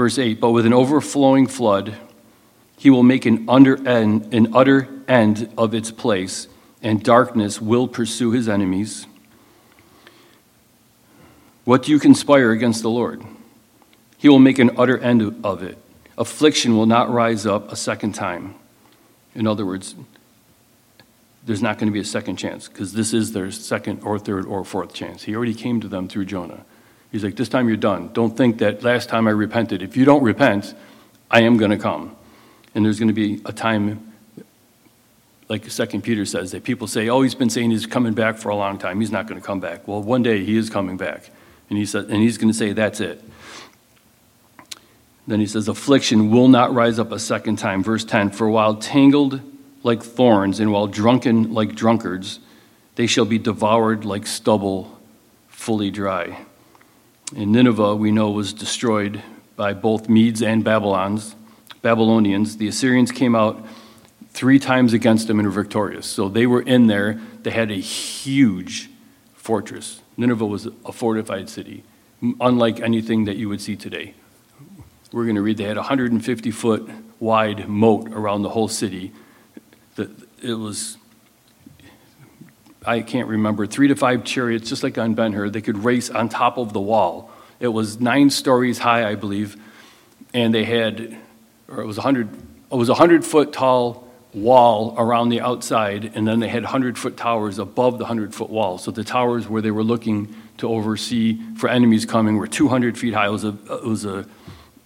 [0.01, 1.95] Verse 8 But with an overflowing flood,
[2.79, 6.49] he will make an, under end, an utter end of its place,
[6.83, 9.07] and darkness will pursue his enemies.
[11.67, 13.23] What do you conspire against the Lord?
[14.17, 15.77] He will make an utter end of it.
[16.17, 18.55] Affliction will not rise up a second time.
[19.35, 19.95] In other words,
[21.45, 24.47] there's not going to be a second chance because this is their second or third
[24.47, 25.25] or fourth chance.
[25.25, 26.65] He already came to them through Jonah.
[27.13, 28.11] He's like, This time you're done.
[28.13, 29.83] Don't think that last time I repented.
[29.83, 30.75] If you don't repent,
[31.31, 32.17] I am going to come.
[32.75, 34.13] And there's going to be a time,
[35.49, 38.51] like Second Peter says, that people say, Oh, he's been saying he's coming back for
[38.51, 39.01] a long time.
[39.01, 39.87] He's not going to come back.
[39.89, 41.31] Well, one day he is coming back.
[41.69, 43.23] And, he said, and he's going to say, That's it.
[45.27, 47.83] Then he says, Affliction will not rise up a second time.
[47.83, 49.41] Verse 10 For while tangled
[49.83, 52.41] like thorns, and while drunken like drunkards,
[52.97, 54.99] they shall be devoured like stubble,
[55.49, 56.45] fully dry.
[57.37, 59.23] And Nineveh, we know, was destroyed
[59.57, 61.37] by both Medes and Babylons,
[61.83, 62.57] Babylonians.
[62.57, 63.65] The Assyrians came out
[64.31, 66.07] three times against them and were victorious.
[66.07, 67.21] So they were in there.
[67.43, 68.91] They had a huge
[69.35, 70.01] fortress.
[70.17, 71.85] Nineveh was a fortified city,
[72.41, 74.15] unlike anything that you would see today.
[75.13, 79.13] We're going to read they had a 150 foot wide moat around the whole city
[80.43, 80.97] it was,
[82.85, 85.51] I can't remember, three to five chariots, just like on Ben Hur.
[85.51, 87.31] They could race on top of the wall.
[87.59, 89.57] It was nine stories high, I believe,
[90.33, 91.17] and they had,
[91.69, 92.29] or it was a hundred,
[92.73, 96.97] it was a hundred foot tall wall around the outside, and then they had hundred
[96.97, 98.79] foot towers above the hundred foot wall.
[98.79, 103.13] So the towers where they were looking to oversee for enemies coming were 200 feet
[103.13, 103.27] high.
[103.27, 104.27] It was a, it was a,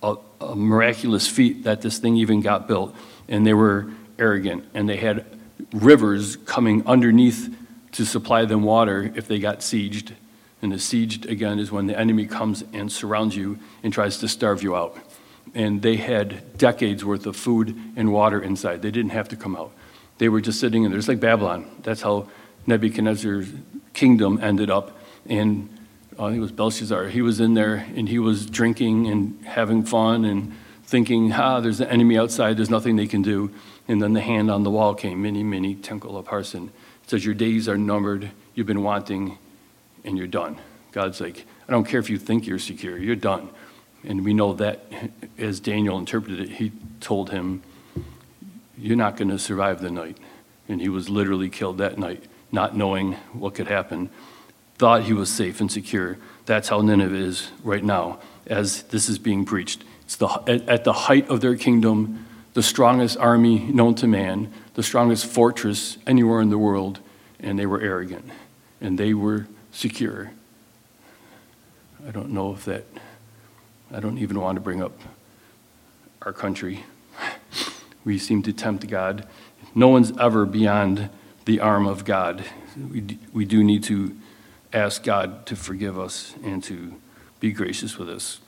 [0.02, 2.94] a, a miraculous feat that this thing even got built,
[3.28, 5.26] and they were arrogant, and they had
[5.72, 7.54] rivers coming underneath
[7.94, 10.12] to supply them water if they got sieged.
[10.60, 14.28] And the sieged, again, is when the enemy comes and surrounds you and tries to
[14.28, 14.96] starve you out.
[15.54, 18.82] And they had decades worth of food and water inside.
[18.82, 19.72] They didn't have to come out.
[20.18, 20.98] They were just sitting in there.
[20.98, 21.70] It's like Babylon.
[21.82, 22.28] That's how
[22.66, 23.48] Nebuchadnezzar's
[23.92, 24.96] kingdom ended up.
[25.28, 25.68] And
[26.18, 27.06] I think it was Belshazzar.
[27.08, 30.52] He was in there and he was drinking and having fun and
[30.84, 32.56] thinking, ah, there's an enemy outside.
[32.56, 33.52] There's nothing they can do.
[33.86, 36.70] And then the hand on the wall came, Mene, mene, tekel upharsin.
[37.04, 39.38] It says, Your days are numbered, you've been wanting,
[40.04, 40.58] and you're done.
[40.92, 43.50] God's like, I don't care if you think you're secure, you're done.
[44.04, 44.84] And we know that
[45.38, 47.62] as Daniel interpreted it, he told him,
[48.76, 50.18] You're not going to survive the night.
[50.68, 54.10] And he was literally killed that night, not knowing what could happen.
[54.76, 56.18] Thought he was safe and secure.
[56.46, 59.84] That's how Nineveh is right now, as this is being preached.
[60.02, 60.28] It's the,
[60.68, 65.98] at the height of their kingdom, the strongest army known to man, the strongest fortress
[66.06, 67.00] anywhere in the world,
[67.40, 68.30] and they were arrogant
[68.80, 70.32] and they were secure.
[72.06, 72.84] I don't know if that,
[73.90, 74.98] I don't even want to bring up
[76.22, 76.84] our country.
[78.04, 79.26] We seem to tempt God.
[79.74, 81.08] No one's ever beyond
[81.46, 82.44] the arm of God.
[82.76, 84.14] We, we do need to
[84.74, 86.96] ask God to forgive us and to
[87.40, 88.40] be gracious with us.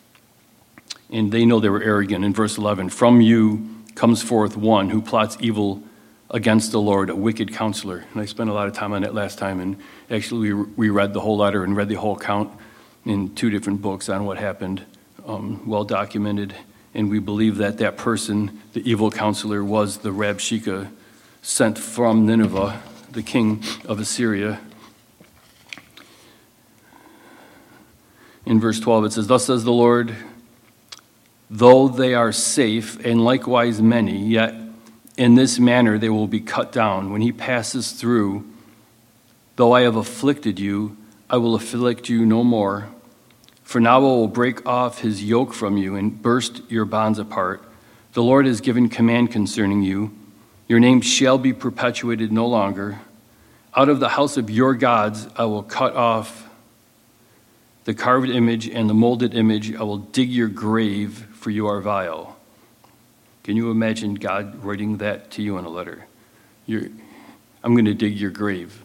[1.09, 2.23] And they know they were arrogant.
[2.23, 5.83] In verse 11, from you, comes forth one who plots evil
[6.31, 8.05] against the Lord, a wicked counselor.
[8.13, 9.77] And I spent a lot of time on that last time, and
[10.11, 12.51] actually we, we read the whole letter and read the whole account
[13.05, 14.85] in two different books on what happened,
[15.27, 16.55] um, well documented.
[16.95, 20.91] And we believe that that person, the evil counselor, was the Rabshakeh
[21.43, 24.61] sent from Nineveh, the king of Assyria.
[28.45, 30.17] In verse 12, it says, Thus says the Lord,
[31.49, 34.55] Though they are safe, and likewise many, yet
[35.17, 37.11] in this manner they will be cut down.
[37.11, 38.45] When he passes through,
[39.57, 40.97] though I have afflicted you,
[41.29, 42.89] I will afflict you no more.
[43.63, 47.65] For now I will break off his yoke from you and burst your bonds apart.
[48.13, 50.17] The Lord has given command concerning you.
[50.69, 53.01] Your name shall be perpetuated no longer.
[53.75, 56.49] Out of the house of your gods I will cut off
[57.85, 59.75] the carved image and the molded image.
[59.75, 62.36] I will dig your grave for you are vile.
[63.47, 66.07] Can you imagine God writing that to you in a letter?
[66.67, 66.89] You're,
[67.63, 68.85] I'm going to dig your grave.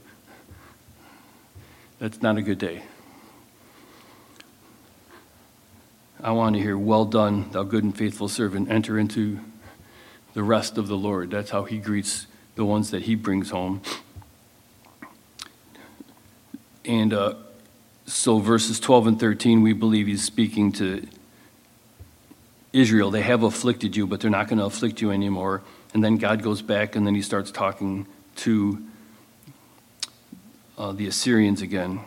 [1.98, 2.84] That's not a good day.
[6.22, 8.70] I want to hear, Well done, thou good and faithful servant.
[8.70, 9.40] Enter into
[10.36, 11.32] the rest of the Lord.
[11.32, 13.82] That's how he greets the ones that he brings home.
[16.86, 17.34] And uh,
[18.06, 21.08] so, verses 12 and 13, we believe he's speaking to
[22.74, 23.12] Israel.
[23.12, 25.62] They have afflicted you, but they're not going to afflict you anymore.
[25.94, 28.08] And then God goes back and then he starts talking
[28.38, 28.84] to
[30.78, 32.00] uh, the Assyrians again.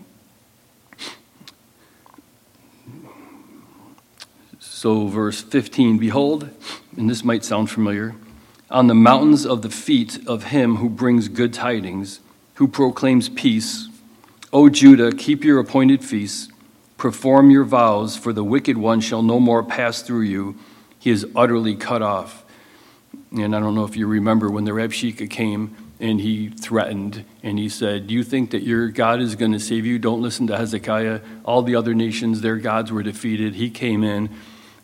[4.59, 6.50] So, verse 15 Behold,
[6.96, 8.14] and this might sound familiar,
[8.70, 12.20] on the mountains of the feet of him who brings good tidings,
[12.55, 13.88] who proclaims peace,
[14.53, 16.48] O Judah, keep your appointed feasts,
[17.05, 20.57] perform your vows, for the wicked one shall no more pass through you.
[20.99, 22.47] He is utterly cut off.
[23.31, 27.59] And I don't know if you remember when the Rabshakeh came and he threatened and
[27.59, 29.99] he said, You think that your God is going to save you?
[29.99, 31.21] Don't listen to Hezekiah.
[31.45, 33.55] All the other nations, their gods were defeated.
[33.55, 34.31] He came in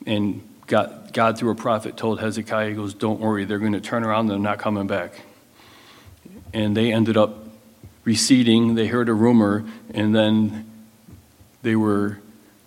[0.04, 3.80] and God, God, through a prophet, told Hezekiah, He goes, Don't worry, they're going to
[3.80, 5.22] turn around, they're not coming back.
[6.52, 7.46] And they ended up
[8.04, 8.74] receding.
[8.74, 10.69] They heard a rumor, and then
[11.62, 12.18] they were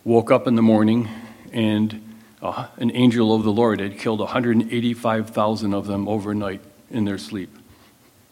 [0.04, 1.10] woke up in the morning,
[1.52, 7.18] and uh, an angel of the Lord had killed 185,000 of them overnight in their
[7.18, 7.50] sleep.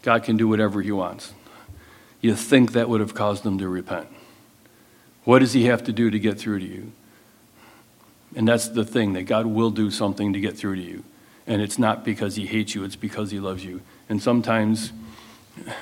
[0.01, 1.33] God can do whatever He wants.
[2.19, 4.07] You think that would have caused them to repent.
[5.23, 6.91] What does He have to do to get through to you?
[8.35, 11.03] And that's the thing, that God will do something to get through to you.
[11.47, 13.81] And it's not because he hates you, it's because he loves you.
[14.07, 14.93] And sometimes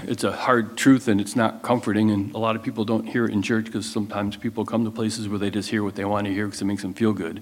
[0.03, 3.25] it's a hard truth and it's not comforting, and a lot of people don't hear
[3.25, 6.05] it in church because sometimes people come to places where they just hear what they
[6.05, 7.41] want to hear because it makes them feel good.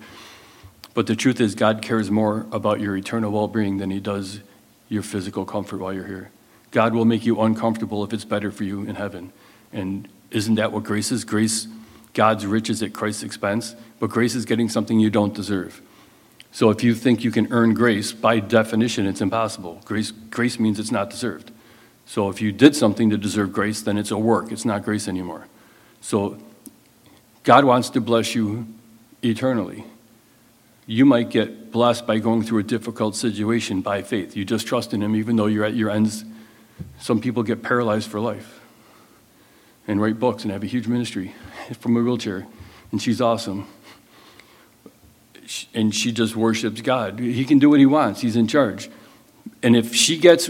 [0.94, 4.42] But the truth is, God cares more about your eternal well being than he does
[4.90, 6.32] your physical comfort while you're here.
[6.72, 9.32] God will make you uncomfortable if it's better for you in heaven.
[9.72, 11.24] And isn't that what grace is?
[11.24, 11.68] Grace
[12.14, 15.82] God's riches at Christ's expense, but grace is getting something you don't deserve.
[16.52, 19.82] So if you think you can earn grace, by definition, it's impossible.
[19.86, 21.52] Grace, grace means it's not deserved.
[22.08, 24.52] So if you did something to deserve grace, then it's a work.
[24.52, 25.46] It's not grace anymore.
[26.00, 26.38] So
[27.44, 28.66] God wants to bless you
[29.22, 29.84] eternally.
[30.86, 34.38] You might get blessed by going through a difficult situation by faith.
[34.38, 36.24] You just trust in Him even though you're at your ends.
[36.98, 38.62] Some people get paralyzed for life
[39.86, 41.36] and write books and have a huge ministry
[41.80, 42.48] from a wheelchair,
[42.92, 43.68] and she's awesome.
[45.74, 47.20] And she just worships God.
[47.20, 48.90] He can do what he wants, he's in charge.
[49.62, 50.50] And if she gets,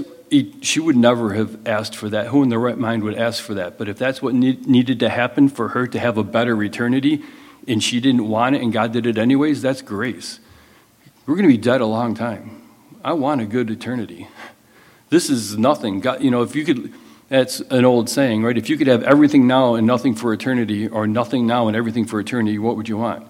[0.62, 2.28] she would never have asked for that.
[2.28, 3.78] Who in their right mind would ask for that?
[3.78, 7.24] But if that's what needed to happen for her to have a better eternity,
[7.68, 10.40] and she didn't want it and God did it anyways, that's grace.
[11.26, 12.62] We're going to be dead a long time.
[13.04, 14.28] I want a good eternity.
[15.10, 16.00] This is nothing.
[16.00, 16.94] God, you know, if you could
[17.30, 18.58] that's an old saying, right?
[18.58, 22.06] If you could have everything now and nothing for eternity, or nothing now and everything
[22.06, 23.28] for eternity, what would you want?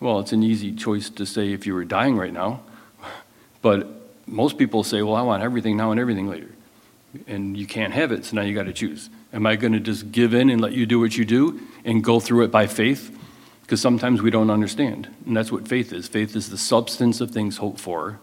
[0.00, 2.60] Well, it's an easy choice to say if you were dying right now.
[3.62, 6.50] But most people say, well, I want everything now and everything later.
[7.26, 9.10] And you can't have it, so now you got to choose.
[9.32, 12.02] Am I going to just give in and let you do what you do and
[12.02, 13.16] go through it by faith?
[13.62, 15.08] Because sometimes we don't understand.
[15.26, 18.18] And that's what faith is faith is the substance of things hoped for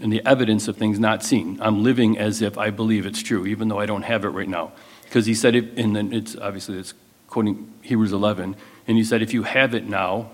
[0.00, 1.58] and the evidence of things not seen.
[1.60, 4.48] I'm living as if I believe it's true, even though I don't have it right
[4.48, 4.72] now.
[5.04, 6.94] Because he said it, and then it's obviously it's
[7.28, 10.30] quoting Hebrews 11, and he said, if you have it now,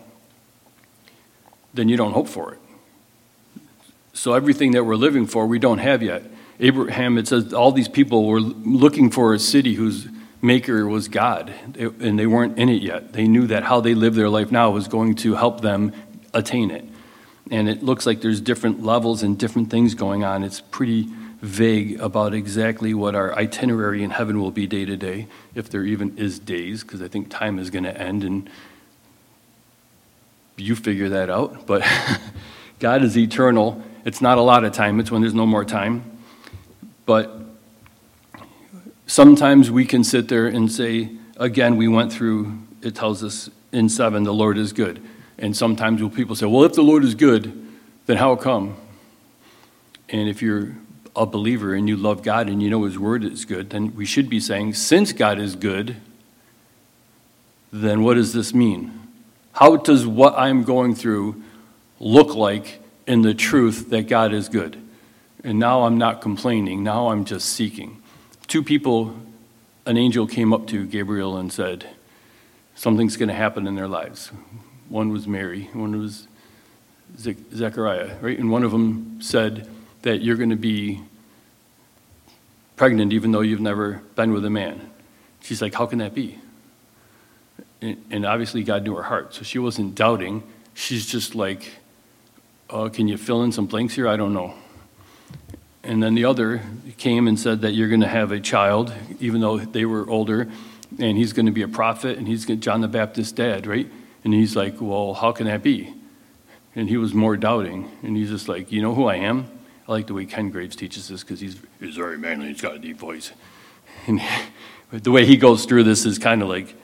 [1.72, 2.58] then you don't hope for it.
[4.14, 6.22] So everything that we're living for, we don't have yet.
[6.58, 10.08] Abraham, it says all these people were looking for a city whose
[10.40, 13.12] maker was God, and they weren't in it yet.
[13.12, 15.92] They knew that how they live their life now was going to help them
[16.32, 16.84] attain it
[17.50, 20.42] and it looks like there's different levels and different things going on.
[20.42, 21.08] It's pretty
[21.40, 25.84] vague about exactly what our itinerary in heaven will be day to day, if there
[25.84, 28.48] even is days, because I think time is going to end and
[30.56, 31.66] you figure that out.
[31.66, 31.86] But
[32.78, 33.82] God is eternal.
[34.04, 36.04] It's not a lot of time, it's when there's no more time.
[37.06, 37.32] But
[39.06, 43.88] sometimes we can sit there and say, again, we went through, it tells us in
[43.88, 45.02] 7, the Lord is good.
[45.38, 47.66] And sometimes people say, well, if the Lord is good,
[48.06, 48.76] then how come?
[50.08, 50.74] And if you're
[51.16, 54.04] a believer and you love God and you know His Word is good, then we
[54.04, 55.96] should be saying, since God is good,
[57.72, 59.00] then what does this mean?
[59.52, 61.42] How does what I'm going through
[61.98, 64.80] look like in the truth that God is good?
[65.42, 68.02] And now I'm not complaining, now I'm just seeking.
[68.46, 69.14] Two people,
[69.86, 71.86] an angel came up to Gabriel and said,
[72.76, 74.32] Something's going to happen in their lives.
[74.88, 76.26] One was Mary, one was
[77.18, 78.38] Zechariah, right?
[78.38, 79.68] And one of them said
[80.02, 81.00] that you're going to be
[82.76, 84.90] pregnant even though you've never been with a man.
[85.40, 86.38] She's like, How can that be?
[87.82, 89.34] And obviously, God knew her heart.
[89.34, 90.42] So she wasn't doubting.
[90.72, 91.70] She's just like,
[92.70, 94.08] oh, Can you fill in some blanks here?
[94.08, 94.54] I don't know.
[95.82, 96.62] And then the other
[96.96, 100.48] came and said that you're going to have a child, even though they were older,
[100.98, 103.90] and he's going to be a prophet, and he's John the Baptist's dad, right?
[104.24, 105.94] And he's like, well, how can that be?
[106.74, 107.90] And he was more doubting.
[108.02, 109.46] And he's just like, you know who I am?
[109.86, 112.74] I like the way Ken Graves teaches this because he's, he's very manly, he's got
[112.74, 113.32] a deep voice.
[114.06, 114.20] And
[114.90, 116.74] the way he goes through this is kind of like,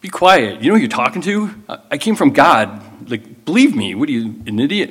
[0.00, 0.60] be quiet.
[0.60, 1.50] You know who you're talking to?
[1.90, 3.10] I came from God.
[3.10, 3.94] Like, believe me.
[3.94, 4.90] What are you, an idiot?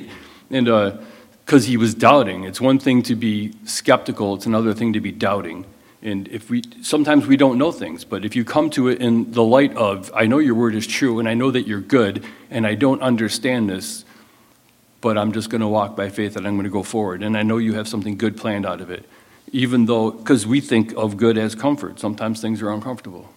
[0.50, 2.44] And because uh, he was doubting.
[2.44, 5.64] It's one thing to be skeptical, it's another thing to be doubting.
[6.00, 9.32] And if we sometimes we don't know things, but if you come to it in
[9.32, 12.24] the light of, I know your word is true, and I know that you're good,
[12.50, 14.04] and I don't understand this,
[15.00, 17.22] but I'm just going to walk by faith and I'm going to go forward.
[17.22, 19.08] And I know you have something good planned out of it,
[19.52, 21.98] even though, because we think of good as comfort.
[21.98, 23.32] Sometimes things are uncomfortable,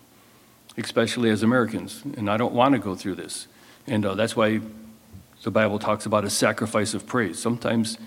[0.77, 3.47] especially as Americans, and I don't want to go through this.
[3.87, 4.61] And uh, that's why
[5.43, 7.39] the Bible talks about a sacrifice of praise.
[7.39, 7.97] Sometimes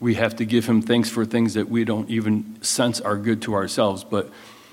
[0.00, 3.42] we have to give him thanks for things that we don't even sense are good
[3.42, 4.04] to ourselves.
[4.04, 4.30] But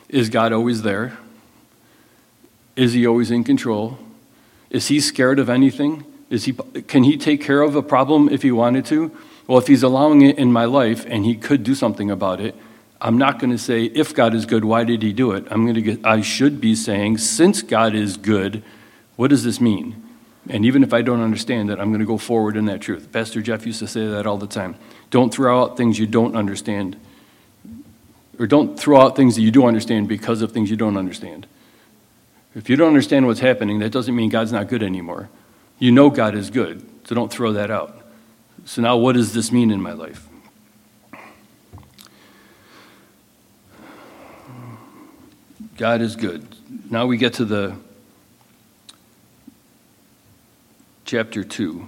[0.07, 1.17] is God always there?
[2.75, 3.97] Is he always in control?
[4.69, 6.05] Is he scared of anything?
[6.29, 9.11] Is he, can he take care of a problem if he wanted to?
[9.47, 12.55] Well, if he's allowing it in my life and he could do something about it,
[12.99, 15.45] I'm not going to say, if God is good, why did he do it?
[15.51, 18.63] I'm going to get, I should be saying, since God is good,
[19.15, 20.04] what does this mean?
[20.49, 23.11] And even if I don't understand it, I'm going to go forward in that truth.
[23.11, 24.75] Pastor Jeff used to say that all the time.
[25.09, 26.97] Don't throw out things you don't understand.
[28.37, 31.47] Or don't throw out things that you do understand because of things you don't understand.
[32.53, 35.29] If you don't understand what's happening, that doesn't mean God's not good anymore.
[35.79, 38.01] You know God is good, so don't throw that out.
[38.65, 40.27] So now, what does this mean in my life?
[45.77, 46.47] God is good.
[46.89, 47.75] Now we get to the
[51.05, 51.87] chapter 2,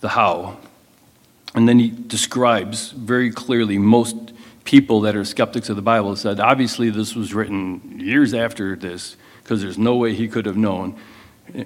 [0.00, 0.58] the how.
[1.54, 4.16] And then he describes very clearly most
[4.64, 9.16] people that are skeptics of the Bible said, obviously, this was written years after this,
[9.42, 10.94] because there's no way he could have known.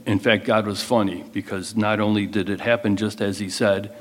[0.06, 3.92] In fact, God was funny because not only did it happen just as he said,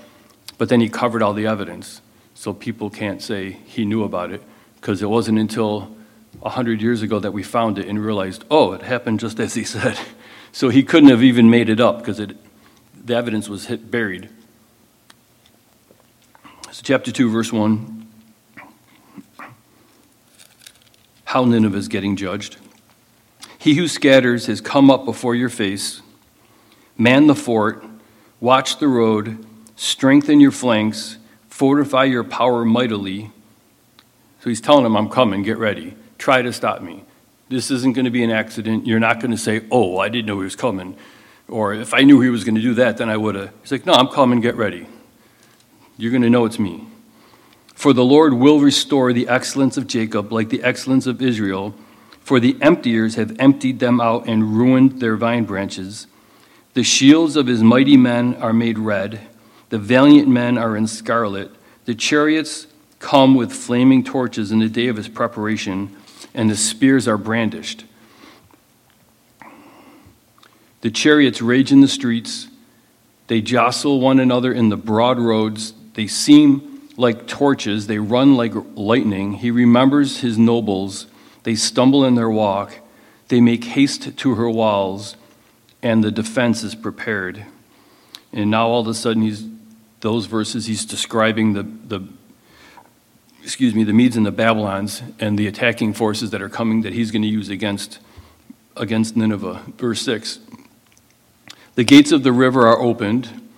[0.60, 2.02] but then he covered all the evidence.
[2.36, 4.44] So people can't say he knew about it
[4.76, 5.96] because it wasn't until
[6.42, 9.64] 100 years ago that we found it and realized, oh, it happened just as he
[9.64, 9.98] said.
[10.52, 14.30] So he couldn't have even made it up because the evidence was buried.
[16.72, 18.08] So, chapter 2, verse 1
[21.26, 22.58] How Nineveh is getting judged.
[23.58, 26.02] He who scatters has come up before your face.
[26.98, 27.84] Man the fort,
[28.40, 29.46] watch the road,
[29.76, 33.32] strengthen your flanks, fortify your power mightily.
[34.42, 35.96] So he's telling him, I'm coming, get ready.
[36.18, 37.04] Try to stop me.
[37.50, 38.86] This isn't going to be an accident.
[38.86, 40.96] You're not going to say, Oh, I didn't know he was coming.
[41.48, 43.52] Or if I knew he was going to do that, then I would have.
[43.62, 44.88] He's like, No, I'm coming, get ready.
[45.98, 46.88] You're going to know it's me.
[47.74, 51.74] For the Lord will restore the excellence of Jacob like the excellence of Israel.
[52.20, 56.06] For the emptiers have emptied them out and ruined their vine branches.
[56.74, 59.22] The shields of his mighty men are made red.
[59.70, 61.52] The valiant men are in scarlet.
[61.86, 62.68] The chariots
[63.00, 65.96] come with flaming torches in the day of his preparation
[66.34, 67.86] and the spears are brandished.
[70.82, 72.48] The chariots rage in the streets.
[73.28, 75.74] They jostle one another in the broad roads.
[75.94, 77.88] They seem like torches.
[77.88, 79.34] They run like lightning.
[79.34, 81.08] He remembers his nobles.
[81.44, 82.80] They stumble in their walk.
[83.28, 85.16] They make haste to her walls,
[85.84, 87.46] and the defense is prepared.
[88.34, 89.46] And now all of a sudden, he's
[90.02, 92.08] those verses he's describing the, the
[93.50, 96.94] excuse me, the Medes and the Babylons and the attacking forces that are coming that
[96.94, 97.98] he's going to use against,
[98.78, 99.64] against Nineveh.
[99.76, 100.38] Verse 6
[101.74, 103.50] The gates of the river are opened,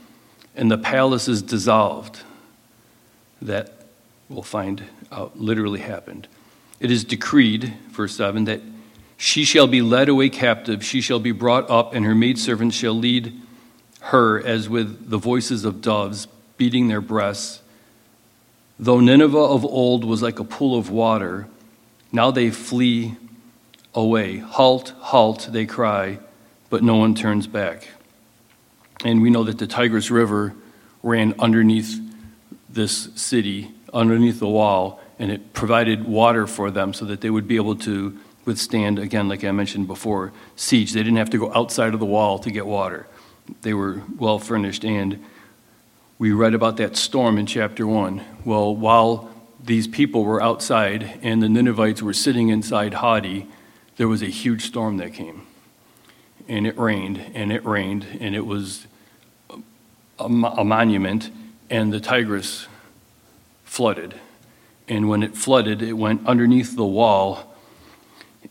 [0.56, 2.22] and the palace is dissolved.
[3.42, 3.86] That
[4.30, 6.30] we'll find out literally happened.
[6.80, 8.62] It is decreed, verse 7, that
[9.18, 12.94] she shall be led away captive, she shall be brought up, and her maidservants shall
[12.94, 13.34] lead
[14.00, 17.61] her as with the voices of doves, beating their breasts
[18.82, 21.48] Though Nineveh of old was like a pool of water,
[22.12, 23.16] now they flee
[23.94, 24.40] away.
[24.40, 26.18] Halt, halt, they cry,
[26.72, 27.90] but no one turns back.
[29.06, 30.56] And we know that the Tigris River
[31.04, 32.00] ran underneath
[32.68, 37.48] this city, underneath the wall, and it provided water for them so that they would
[37.48, 40.94] be able to withstand, again, like I mentioned before, siege.
[40.94, 43.06] They didn't have to go outside of the wall to get water.
[43.62, 45.24] They were well furnished, and
[46.22, 48.22] we read about that storm in chapter 1.
[48.46, 53.48] Well, while these people were outside and the Ninevites were sitting inside Hadi,
[53.98, 55.48] there was a huge storm that came.
[56.48, 58.86] And it rained, and it rained, and it was
[59.50, 59.58] a,
[60.20, 61.32] a monument,
[61.72, 62.68] and the Tigris
[63.64, 64.14] flooded.
[64.88, 67.52] And when it flooded, it went underneath the wall,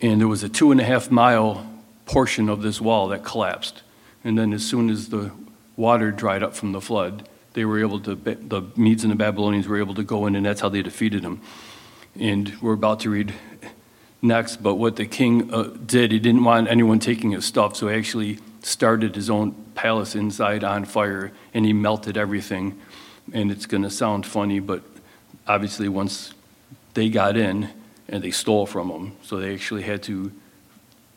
[0.00, 1.70] and there was a two and a half mile
[2.04, 3.84] portion of this wall that collapsed.
[4.24, 5.30] And then, as soon as the
[5.76, 9.66] water dried up from the flood, they were able to, the Medes and the Babylonians
[9.66, 11.40] were able to go in, and that's how they defeated them.
[12.18, 13.34] And we're about to read
[14.22, 17.88] next, but what the king uh, did, he didn't want anyone taking his stuff, so
[17.88, 22.78] he actually started his own palace inside on fire, and he melted everything.
[23.32, 24.82] And it's going to sound funny, but
[25.46, 26.34] obviously, once
[26.94, 27.70] they got in,
[28.08, 30.32] and they stole from him, so they actually had to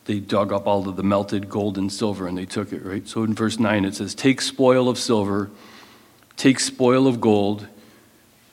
[0.04, 3.06] they dug up all of the melted gold and silver and they took it, right?
[3.08, 5.50] So in verse 9 it says, Take spoil of silver,
[6.36, 7.66] take spoil of gold.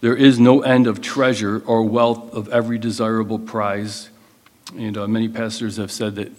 [0.02, 4.10] There is no end of treasure or wealth of every desirable prize.
[4.76, 6.32] And uh, many pastors have said that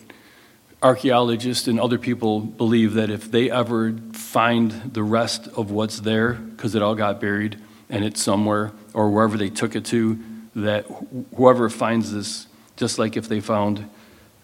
[0.82, 6.32] archaeologists and other people believe that if they ever find the rest of what's there,
[6.32, 10.18] because it all got buried and it's somewhere, or wherever they took it to,
[10.57, 10.86] that
[11.36, 13.88] whoever finds this, just like if they found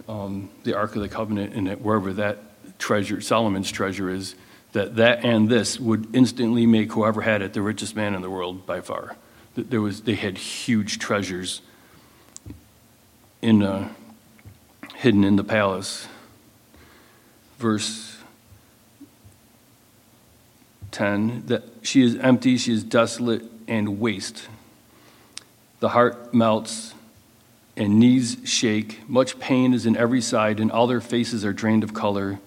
[0.08, 2.38] um, the Ark of the Covenant and wherever that
[2.78, 4.34] treasure, Solomon's treasure is,
[4.72, 8.30] that that and this would instantly make whoever had it the richest man in the
[8.30, 9.16] world by far.
[9.56, 11.62] There was, they had huge treasures
[13.42, 13.88] in, uh,
[14.94, 16.06] hidden in the palace.
[17.58, 18.18] Verse
[20.92, 24.48] 10 that she is empty, she is desolate and waste.
[25.80, 26.94] The heart melts
[27.76, 29.08] and knees shake.
[29.08, 32.40] Much pain is in every side, and all their faces are drained of color.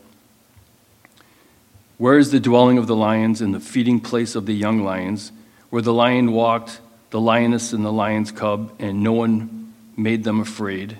[2.02, 5.32] Where is the dwelling of the lions and the feeding place of the young lions,
[5.70, 6.82] where the lion walked,
[7.12, 10.97] the lioness and the lion's cub, and no one made them afraid?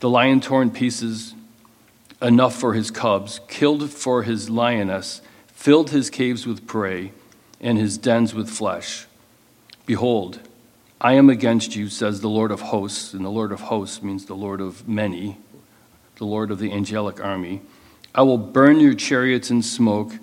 [0.00, 1.36] The lion torn pieces,
[2.20, 7.12] enough for his cubs, killed for his lioness, filled his caves with prey,
[7.60, 9.06] and his dens with flesh.
[9.86, 10.40] Behold,
[11.00, 14.24] I am against you, says the Lord of hosts, and the Lord of hosts means
[14.24, 15.38] the Lord of many,
[16.16, 17.62] the Lord of the angelic army.
[18.12, 20.14] I will burn your chariots in smoke,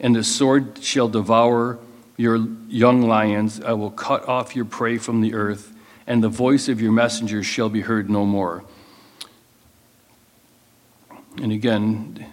[0.00, 1.78] and the sword shall devour
[2.16, 3.60] your young lions.
[3.60, 5.72] I will cut off your prey from the earth,
[6.06, 8.64] and the voice of your messengers shall be heard no more.
[11.38, 12.26] And again,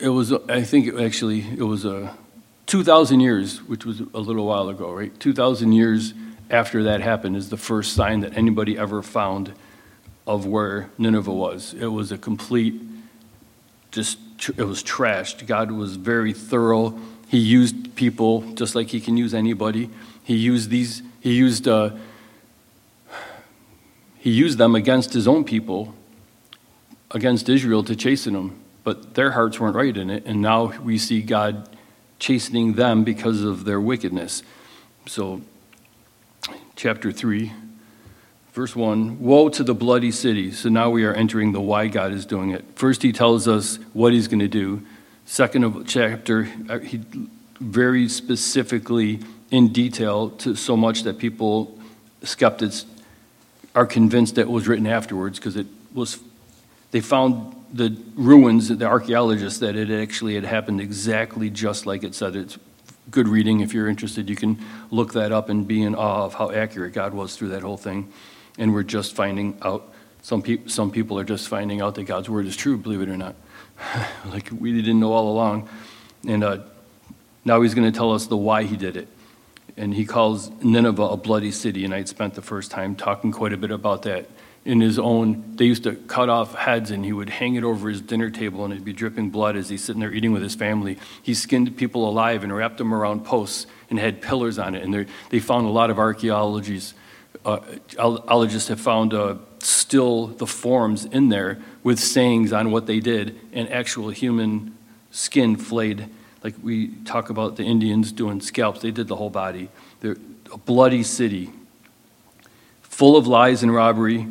[0.00, 2.16] it was, I think it actually, it was uh, a
[2.66, 5.18] 2,000 years, which was a little while ago, right?
[5.20, 6.14] 2,000 years
[6.50, 9.52] after that happened is the first sign that anybody ever found
[10.26, 11.74] of where Nineveh was.
[11.74, 12.80] It was a complete,
[13.92, 14.18] just,
[14.56, 15.46] it was trashed.
[15.46, 16.98] God was very thorough.
[17.28, 19.90] He used people just like he can use anybody.
[20.22, 21.90] He used these, he used, uh,
[24.18, 25.94] he used them against his own people,
[27.10, 28.60] against Israel to chasten them.
[28.82, 30.24] But their hearts weren't right in it.
[30.26, 31.68] And now we see God
[32.18, 34.42] chastening them because of their wickedness.
[35.06, 35.42] So,
[36.76, 37.52] chapter 3,
[38.54, 40.52] verse 1 Woe to the bloody city.
[40.52, 42.64] So now we are entering the why God is doing it.
[42.76, 44.82] First, he tells us what he's going to do.
[45.26, 47.02] Second of chapter, uh, he
[47.60, 51.78] very specifically in detail to so much that people,
[52.22, 52.86] skeptics,
[53.74, 56.18] are convinced that it was written afterwards because it was,
[56.92, 62.14] they found the ruins, the archaeologists, that it actually had happened exactly just like it
[62.14, 62.36] said.
[62.36, 62.58] It's
[63.10, 63.60] good reading.
[63.60, 64.58] If you're interested, you can
[64.90, 67.76] look that up and be in awe of how accurate God was through that whole
[67.76, 68.12] thing.
[68.58, 69.92] And we're just finding out,
[70.22, 73.08] some, pe- some people are just finding out that God's word is true, believe it
[73.08, 73.34] or not.
[74.26, 75.68] like we didn't know all along.
[76.26, 76.58] And uh,
[77.44, 79.08] now he's going to tell us the why he did it.
[79.76, 81.84] And he calls Nineveh a bloody city.
[81.84, 84.28] And I'd spent the first time talking quite a bit about that
[84.64, 87.88] in his own, they used to cut off heads and he would hang it over
[87.88, 90.54] his dinner table and it'd be dripping blood as he's sitting there eating with his
[90.54, 90.98] family.
[91.22, 94.82] He skinned people alive and wrapped them around posts and had pillars on it.
[94.82, 96.94] And they found a lot of archaeologists,
[97.44, 97.60] uh,
[97.98, 103.38] archaeologists have found uh, still the forms in there with sayings on what they did
[103.52, 104.76] and actual human
[105.10, 106.08] skin flayed.
[106.42, 109.68] Like we talk about the Indians doing scalps, they did the whole body.
[110.00, 110.16] They're
[110.52, 111.50] a bloody city,
[112.82, 114.28] full of lies and robbery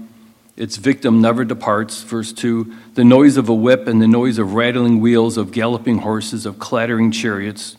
[0.56, 2.04] its victim never departs.
[2.04, 6.00] Verse 2 The noise of a whip and the noise of rattling wheels, of galloping
[6.00, 7.78] horses, of clattering chariots.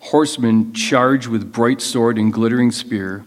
[0.00, 3.24] Horsemen charge with bright sword and glittering spear.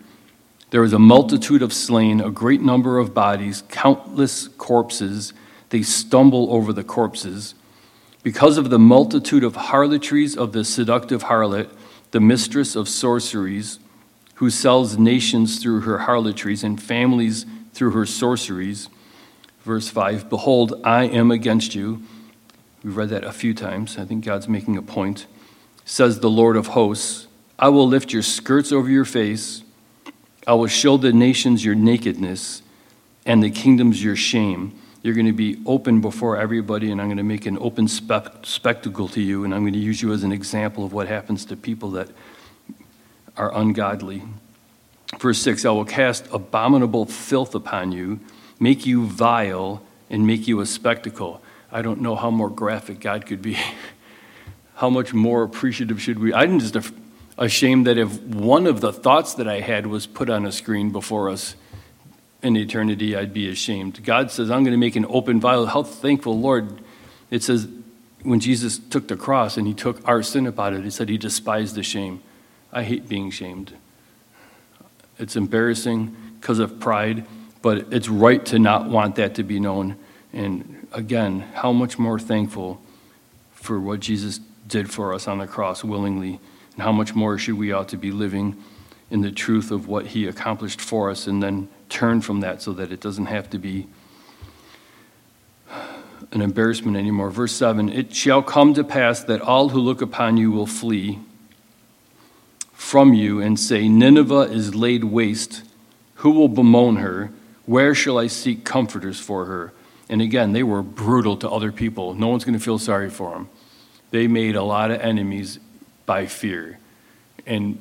[0.71, 5.33] There is a multitude of slain, a great number of bodies, countless corpses.
[5.69, 7.55] They stumble over the corpses.
[8.23, 11.69] Because of the multitude of harlotries of the seductive harlot,
[12.11, 13.79] the mistress of sorceries,
[14.35, 18.89] who sells nations through her harlotries and families through her sorceries.
[19.63, 22.01] Verse 5 Behold, I am against you.
[22.83, 23.97] We've read that a few times.
[23.97, 25.27] I think God's making a point.
[25.83, 27.27] Says the Lord of hosts,
[27.59, 29.60] I will lift your skirts over your face.
[30.51, 32.61] I will show the nations your nakedness
[33.25, 34.77] and the kingdoms your shame.
[35.01, 38.43] You're going to be open before everybody, and I'm going to make an open spe-
[38.43, 41.45] spectacle to you, and I'm going to use you as an example of what happens
[41.45, 42.09] to people that
[43.37, 44.23] are ungodly.
[45.19, 48.19] Verse 6 I will cast abominable filth upon you,
[48.59, 51.41] make you vile, and make you a spectacle.
[51.71, 53.57] I don't know how more graphic God could be.
[54.75, 56.33] how much more appreciative should we?
[56.33, 56.75] I'm just
[57.41, 60.91] ashamed that if one of the thoughts that I had was put on a screen
[60.91, 61.55] before us
[62.43, 64.03] in eternity, I'd be ashamed.
[64.03, 65.65] God says, I'm going to make an open vial.
[65.65, 66.81] How thankful, Lord.
[67.31, 67.67] It says,
[68.23, 71.17] when Jesus took the cross and he took our sin about it, he said he
[71.17, 72.21] despised the shame.
[72.71, 73.73] I hate being shamed.
[75.17, 77.25] It's embarrassing because of pride,
[77.61, 79.97] but it's right to not want that to be known.
[80.31, 82.81] And again, how much more thankful
[83.53, 86.39] for what Jesus did for us on the cross willingly,
[86.73, 88.61] and how much more should we ought to be living
[89.09, 92.71] in the truth of what he accomplished for us and then turn from that so
[92.73, 93.87] that it doesn't have to be
[96.31, 97.29] an embarrassment anymore.
[97.29, 101.19] Verse 7 It shall come to pass that all who look upon you will flee
[102.73, 105.63] from you and say, Nineveh is laid waste.
[106.15, 107.31] Who will bemoan her?
[107.65, 109.73] Where shall I seek comforters for her?
[110.09, 112.13] And again, they were brutal to other people.
[112.13, 113.49] No one's going to feel sorry for them.
[114.09, 115.59] They made a lot of enemies
[116.11, 116.77] by fear.
[117.45, 117.77] And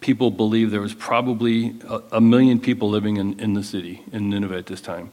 [0.00, 4.28] people believe there was probably a, a million people living in, in the city, in
[4.28, 5.10] Nineveh at this time.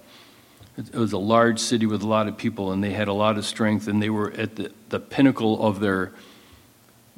[0.78, 3.14] It, it was a large city with a lot of people, and they had a
[3.14, 6.12] lot of strength, and they were at the, the pinnacle of their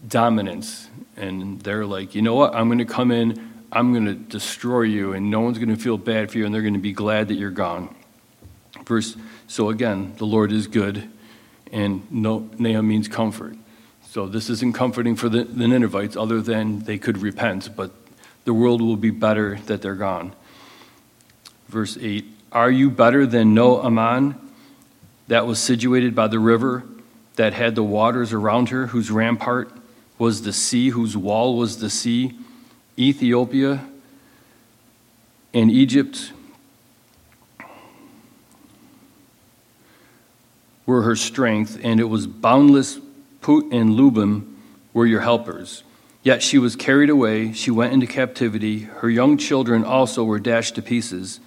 [0.07, 0.88] dominance.
[1.18, 2.53] And they're like, you know what?
[2.53, 5.82] I'm going to come in, I'm going to destroy you, and no one's going to
[5.82, 7.95] feel bad for you, and they're going to be glad that you're gone.
[8.86, 11.09] Verse, so again, the Lord is good,
[11.72, 13.55] and no, Nahum means comfort.
[14.12, 17.91] So this isn't comforting for the, the Ninevites, other than they could repent, but
[18.43, 20.34] the world will be better that they're gone.
[21.70, 24.36] Verse 8 Are you better than No Amon,
[25.30, 26.84] that was situated by the river,
[27.38, 29.72] that had the waters around her, whose rampart
[30.18, 32.38] was the sea, whose wall was the sea?
[32.99, 33.86] Ethiopia
[35.53, 36.34] and Egypt
[40.86, 42.99] were her strength, and it was boundless
[43.41, 44.55] Put and Lubim
[44.93, 45.83] were your helpers.
[46.23, 48.81] Yet she was carried away, she went into captivity.
[48.81, 51.39] Her young children also were dashed to pieces.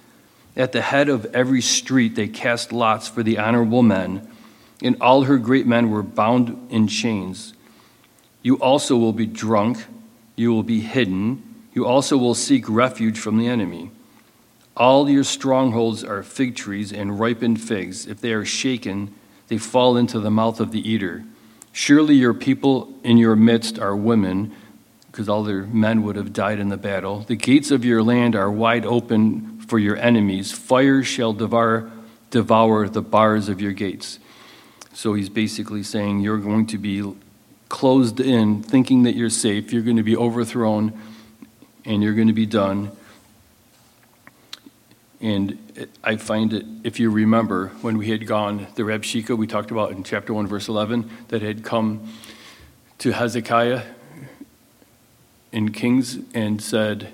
[0.57, 4.27] At the head of every street they cast lots for the honorable men,
[4.81, 7.53] and all her great men were bound in chains.
[8.41, 9.85] You also will be drunk,
[10.35, 11.41] you will be hidden,
[11.73, 13.91] you also will seek refuge from the enemy.
[14.75, 18.05] All your strongholds are fig trees and ripened figs.
[18.05, 19.13] If they are shaken,
[19.47, 21.23] they fall into the mouth of the eater.
[21.77, 24.55] Surely your people in your midst are women,
[25.11, 27.19] because all their men would have died in the battle.
[27.19, 30.53] The gates of your land are wide open for your enemies.
[30.53, 31.91] Fire shall devour,
[32.29, 34.19] devour the bars of your gates.
[34.93, 37.13] So he's basically saying you're going to be
[37.67, 39.73] closed in, thinking that you're safe.
[39.73, 40.97] You're going to be overthrown,
[41.83, 42.93] and you're going to be done.
[45.21, 49.71] And I find it, if you remember, when we had gone, the Rabshakeh we talked
[49.71, 52.11] about in chapter 1, verse 11, that had come
[52.99, 53.83] to Hezekiah
[55.51, 57.13] in Kings and said,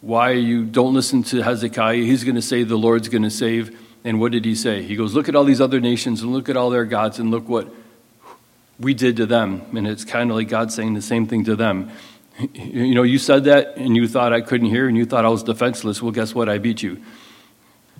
[0.00, 1.96] Why you don't listen to Hezekiah?
[1.96, 3.76] He's going to say the Lord's going to save.
[4.04, 4.82] And what did he say?
[4.82, 7.32] He goes, Look at all these other nations and look at all their gods and
[7.32, 7.68] look what
[8.78, 9.66] we did to them.
[9.76, 11.90] And it's kind of like God saying the same thing to them.
[12.54, 15.28] You know, you said that and you thought I couldn't hear and you thought I
[15.28, 16.00] was defenseless.
[16.00, 16.48] Well, guess what?
[16.48, 17.02] I beat you.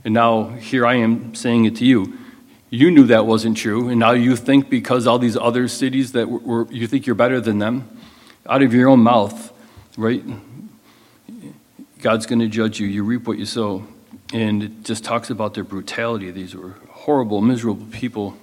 [0.05, 2.17] And now here I am saying it to you.
[2.71, 6.29] You knew that wasn't true, and now you think because all these other cities that
[6.29, 7.89] were, you think you're better than them,
[8.47, 9.53] out of your own mouth,
[9.97, 10.23] right?
[12.01, 12.87] God's going to judge you.
[12.87, 13.87] You reap what you sow.
[14.33, 16.31] And it just talks about their brutality.
[16.31, 18.37] These were horrible, miserable people.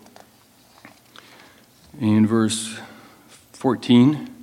[2.01, 2.77] In verse
[3.53, 4.34] 14,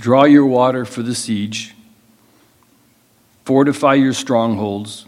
[0.00, 1.74] Draw your water for the siege,
[3.44, 5.04] fortify your strongholds,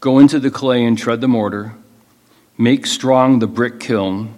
[0.00, 1.72] go into the clay and tread the mortar,
[2.58, 4.34] make strong the brick kiln.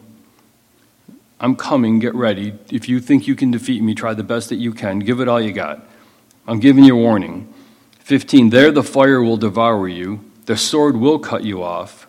[1.41, 2.55] I'm coming, get ready.
[2.70, 5.01] If you think you can defeat me, try the best that you can.
[5.01, 5.85] Give it all you got.
[6.47, 7.53] I'm giving you warning.
[7.99, 12.07] 15 There the fire will devour you, the sword will cut you off,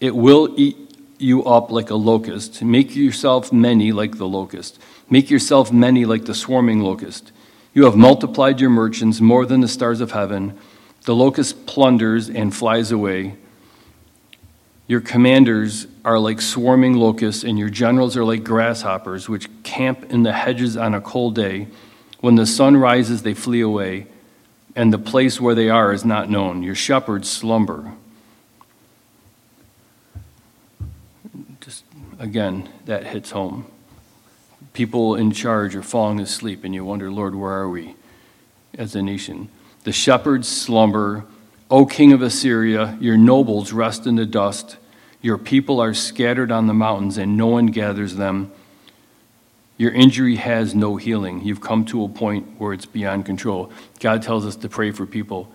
[0.00, 0.78] it will eat
[1.18, 2.62] you up like a locust.
[2.62, 4.78] Make yourself many like the locust.
[5.08, 7.32] Make yourself many like the swarming locust.
[7.72, 10.58] You have multiplied your merchants more than the stars of heaven.
[11.04, 13.36] The locust plunders and flies away.
[14.88, 20.22] Your commanders are like swarming locusts, and your generals are like grasshoppers, which camp in
[20.22, 21.68] the hedges on a cold day.
[22.20, 24.06] When the sun rises, they flee away,
[24.74, 26.62] and the place where they are is not known.
[26.62, 27.92] Your shepherds slumber.
[31.60, 31.84] Just
[32.18, 33.66] again, that hits home.
[34.76, 37.96] People in charge are falling asleep, and you wonder, Lord, where are we
[38.76, 39.48] as a nation?
[39.84, 41.24] The shepherds slumber
[41.70, 44.76] O king of Assyria, your nobles rest in the dust.
[45.22, 48.52] Your people are scattered on the mountains, and no one gathers them.
[49.78, 51.42] Your injury has no healing.
[51.42, 53.72] You've come to a point where it's beyond control.
[53.98, 55.50] God tells us to pray for people.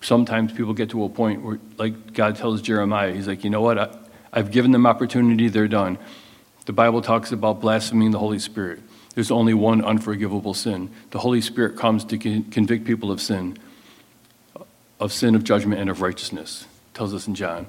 [0.00, 3.62] Sometimes people get to a point where, like God tells Jeremiah, He's like, you know
[3.62, 3.80] what?
[3.80, 3.98] I,
[4.32, 5.98] I've given them opportunity, they're done.
[6.70, 8.78] The Bible talks about blaspheming the Holy Spirit.
[9.16, 10.88] There's only one unforgivable sin.
[11.10, 13.58] The Holy Spirit comes to convict people of sin
[15.00, 17.66] of sin, of judgment, and of righteousness, tells us in John.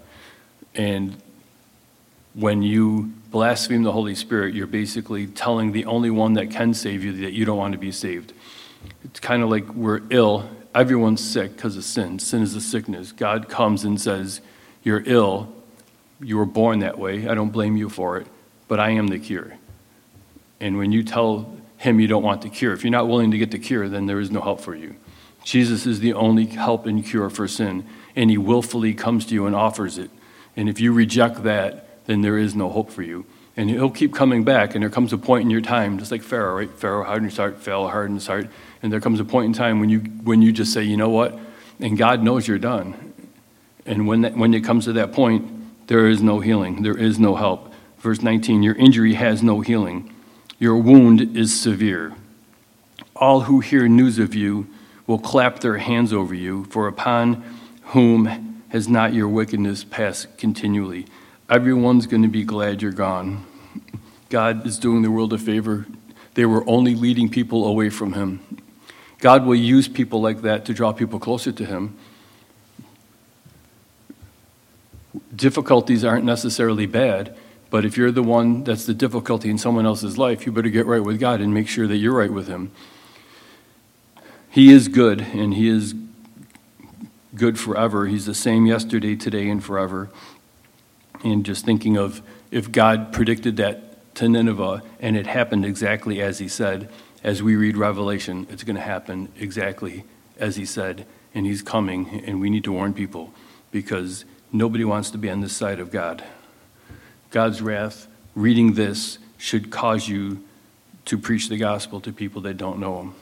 [0.76, 1.20] And
[2.36, 7.04] when you blaspheme the Holy Spirit, you're basically telling the only one that can save
[7.04, 8.34] you that you don't want to be saved.
[9.04, 10.48] It's kind of like we're ill.
[10.76, 12.20] Everyone's sick because of sin.
[12.20, 13.14] Sin is a sickness.
[13.14, 14.42] God comes and says,
[14.84, 15.52] You're ill.
[16.20, 17.28] You were born that way.
[17.28, 18.28] I don't blame you for it,
[18.72, 19.58] but I am the cure.
[20.62, 23.38] And when you tell him you don't want the cure, if you're not willing to
[23.38, 24.96] get the cure, then there is no help for you.
[25.44, 29.46] Jesus is the only help and cure for sin, and he willfully comes to you
[29.46, 30.10] and offers it.
[30.56, 33.26] And if you reject that, then there is no hope for you.
[33.58, 36.24] And he'll keep coming back, and there comes a point in your time, just like
[36.24, 36.72] Pharaoh, right?
[36.72, 38.48] Pharaoh hardened his heart, Pharaoh hardened his heart,
[38.82, 41.10] and there comes a point in time when you when you just say, you know
[41.10, 41.38] what,
[41.82, 43.14] and God knows you're done.
[43.86, 47.20] And when that, when it comes to that point, there is no healing, there is
[47.20, 47.71] no help.
[48.02, 50.12] Verse 19, your injury has no healing,
[50.58, 52.14] your wound is severe.
[53.16, 54.68] All who hear news of you
[55.06, 57.44] will clap their hands over you, for upon
[57.86, 61.06] whom has not your wickedness passed continually?
[61.48, 63.46] Everyone's going to be glad you're gone.
[64.30, 65.86] God is doing the world a favor.
[66.34, 68.40] They were only leading people away from Him.
[69.20, 71.98] God will use people like that to draw people closer to Him.
[75.36, 77.38] Difficulties aren't necessarily bad,
[77.72, 80.86] but if you're the one that's the difficulty in someone else's life, you better get
[80.86, 82.72] right with God and make sure that you're right with Him.
[84.50, 85.96] He is good, and He is
[87.34, 88.08] good forever.
[88.08, 90.10] He's the same yesterday, today, and forever.
[91.24, 96.40] And just thinking of if God predicted that to Nineveh and it happened exactly as
[96.40, 96.90] He said,
[97.24, 100.04] as we read Revelation, it's going to happen exactly
[100.38, 103.34] as He said, and He's coming, and we need to warn people
[103.72, 106.22] because nobody wants to be on this side of God.
[107.32, 110.44] God's wrath, reading this, should cause you
[111.06, 113.16] to preach the gospel to people that don't know Him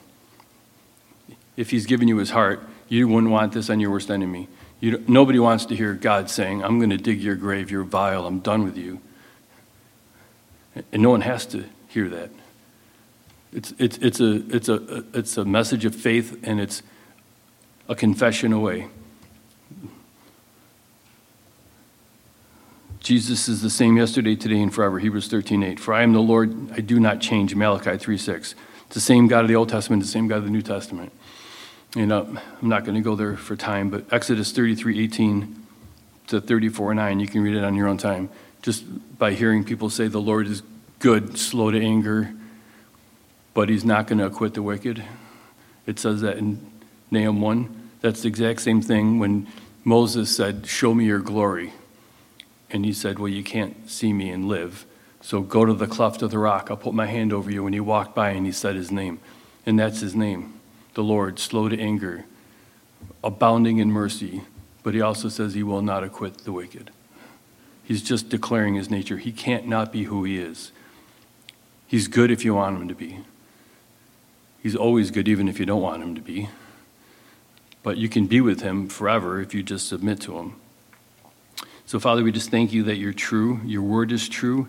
[1.59, 4.47] if he's given you his heart, you wouldn't want this on your worst enemy.
[4.79, 8.25] You, nobody wants to hear God saying, I'm going to dig your grave, you're vile,
[8.25, 9.01] I'm done with you.
[10.93, 12.29] And no one has to hear that.
[13.51, 16.81] It's, it's, it's, a, it's, a, it's a message of faith and it's
[17.89, 18.87] a confession away.
[23.09, 24.99] Jesus is the same yesterday, today, and forever.
[24.99, 25.79] Hebrews 13 8.
[25.79, 27.55] For I am the Lord, I do not change.
[27.55, 28.55] Malachi 3 6.
[28.85, 31.11] It's the same God of the Old Testament, the same God of the New Testament
[31.95, 35.65] you uh, know, I'm not going to go there for time, but Exodus 33 18
[36.27, 38.29] to 34 9, you can read it on your own time.
[38.61, 38.85] Just
[39.17, 40.61] by hearing people say the Lord is
[40.99, 42.33] good, slow to anger,
[43.53, 45.03] but he's not going to acquit the wicked.
[45.87, 46.63] It says that in
[47.09, 47.89] Nahum 1.
[48.01, 49.47] That's the exact same thing when
[49.83, 51.73] Moses said, Show me your glory.
[52.71, 54.85] And he said, Well, you can't see me and live.
[55.21, 56.67] So go to the cleft of the rock.
[56.69, 57.65] I'll put my hand over you.
[57.65, 59.19] And he walked by and he said his name.
[59.65, 60.59] And that's his name
[60.95, 62.25] the Lord, slow to anger,
[63.23, 64.41] abounding in mercy,
[64.83, 66.91] but he also says he will not acquit the wicked.
[67.83, 69.17] He's just declaring his nature.
[69.17, 70.71] He can't not be who he is.
[71.87, 73.19] He's good if you want him to be.
[74.61, 76.49] He's always good even if you don't want him to be.
[77.81, 80.55] But you can be with him forever if you just submit to him.
[81.89, 83.61] So, Father, we just thank you that you're true.
[83.65, 84.67] Your word is true.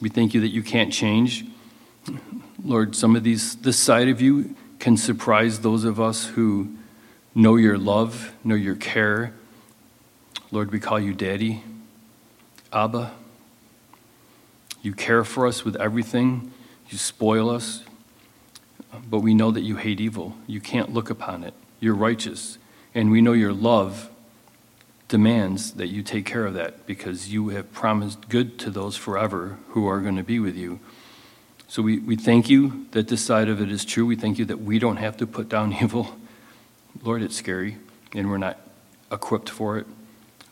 [0.00, 1.44] We thank you that you can't change.
[2.64, 6.76] Lord, some of these, this side of you can surprise those of us who
[7.32, 9.34] know your love, know your care.
[10.50, 11.62] Lord, we call you Daddy,
[12.72, 13.12] Abba.
[14.82, 16.50] You care for us with everything,
[16.88, 17.84] you spoil us,
[19.08, 20.34] but we know that you hate evil.
[20.48, 21.54] You can't look upon it.
[21.78, 22.58] You're righteous.
[22.96, 24.09] And we know your love
[25.10, 29.58] demands that you take care of that because you have promised good to those forever
[29.70, 30.78] who are going to be with you.
[31.66, 34.06] So we, we thank you that this side of it is true.
[34.06, 36.16] We thank you that we don't have to put down evil.
[37.02, 37.76] Lord, it's scary,
[38.14, 38.58] and we're not
[39.12, 39.86] equipped for it.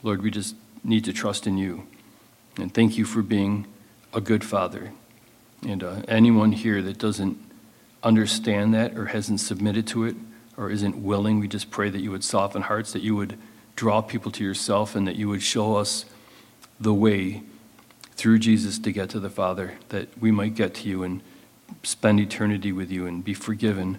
[0.02, 1.86] Lord, we just need to trust in you.
[2.56, 3.66] And thank you for being
[4.12, 4.92] a good father.
[5.66, 7.38] And uh, anyone here that doesn't
[8.02, 10.16] understand that or hasn't submitted to it
[10.56, 13.38] or isn't willing, we just pray that you would soften hearts, that you would
[13.78, 16.04] draw people to yourself, and that you would show us
[16.80, 17.42] the way
[18.16, 21.20] through Jesus to get to the Father, that we might get to you and
[21.84, 23.98] spend eternity with you and be forgiven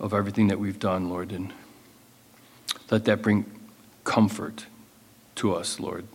[0.00, 1.30] of everything that we've done, Lord.
[1.30, 1.52] And
[2.90, 3.46] let that bring
[4.02, 4.66] comfort
[5.36, 6.08] to us, Lord.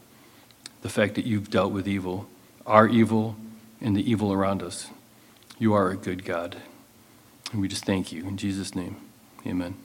[0.82, 2.28] The fact that you've dealt with evil,
[2.66, 3.38] our evil,
[3.80, 4.90] and the evil around us.
[5.58, 6.58] You are a good God.
[7.54, 8.28] And we just thank you.
[8.28, 8.98] In Jesus' name,
[9.48, 9.85] amen.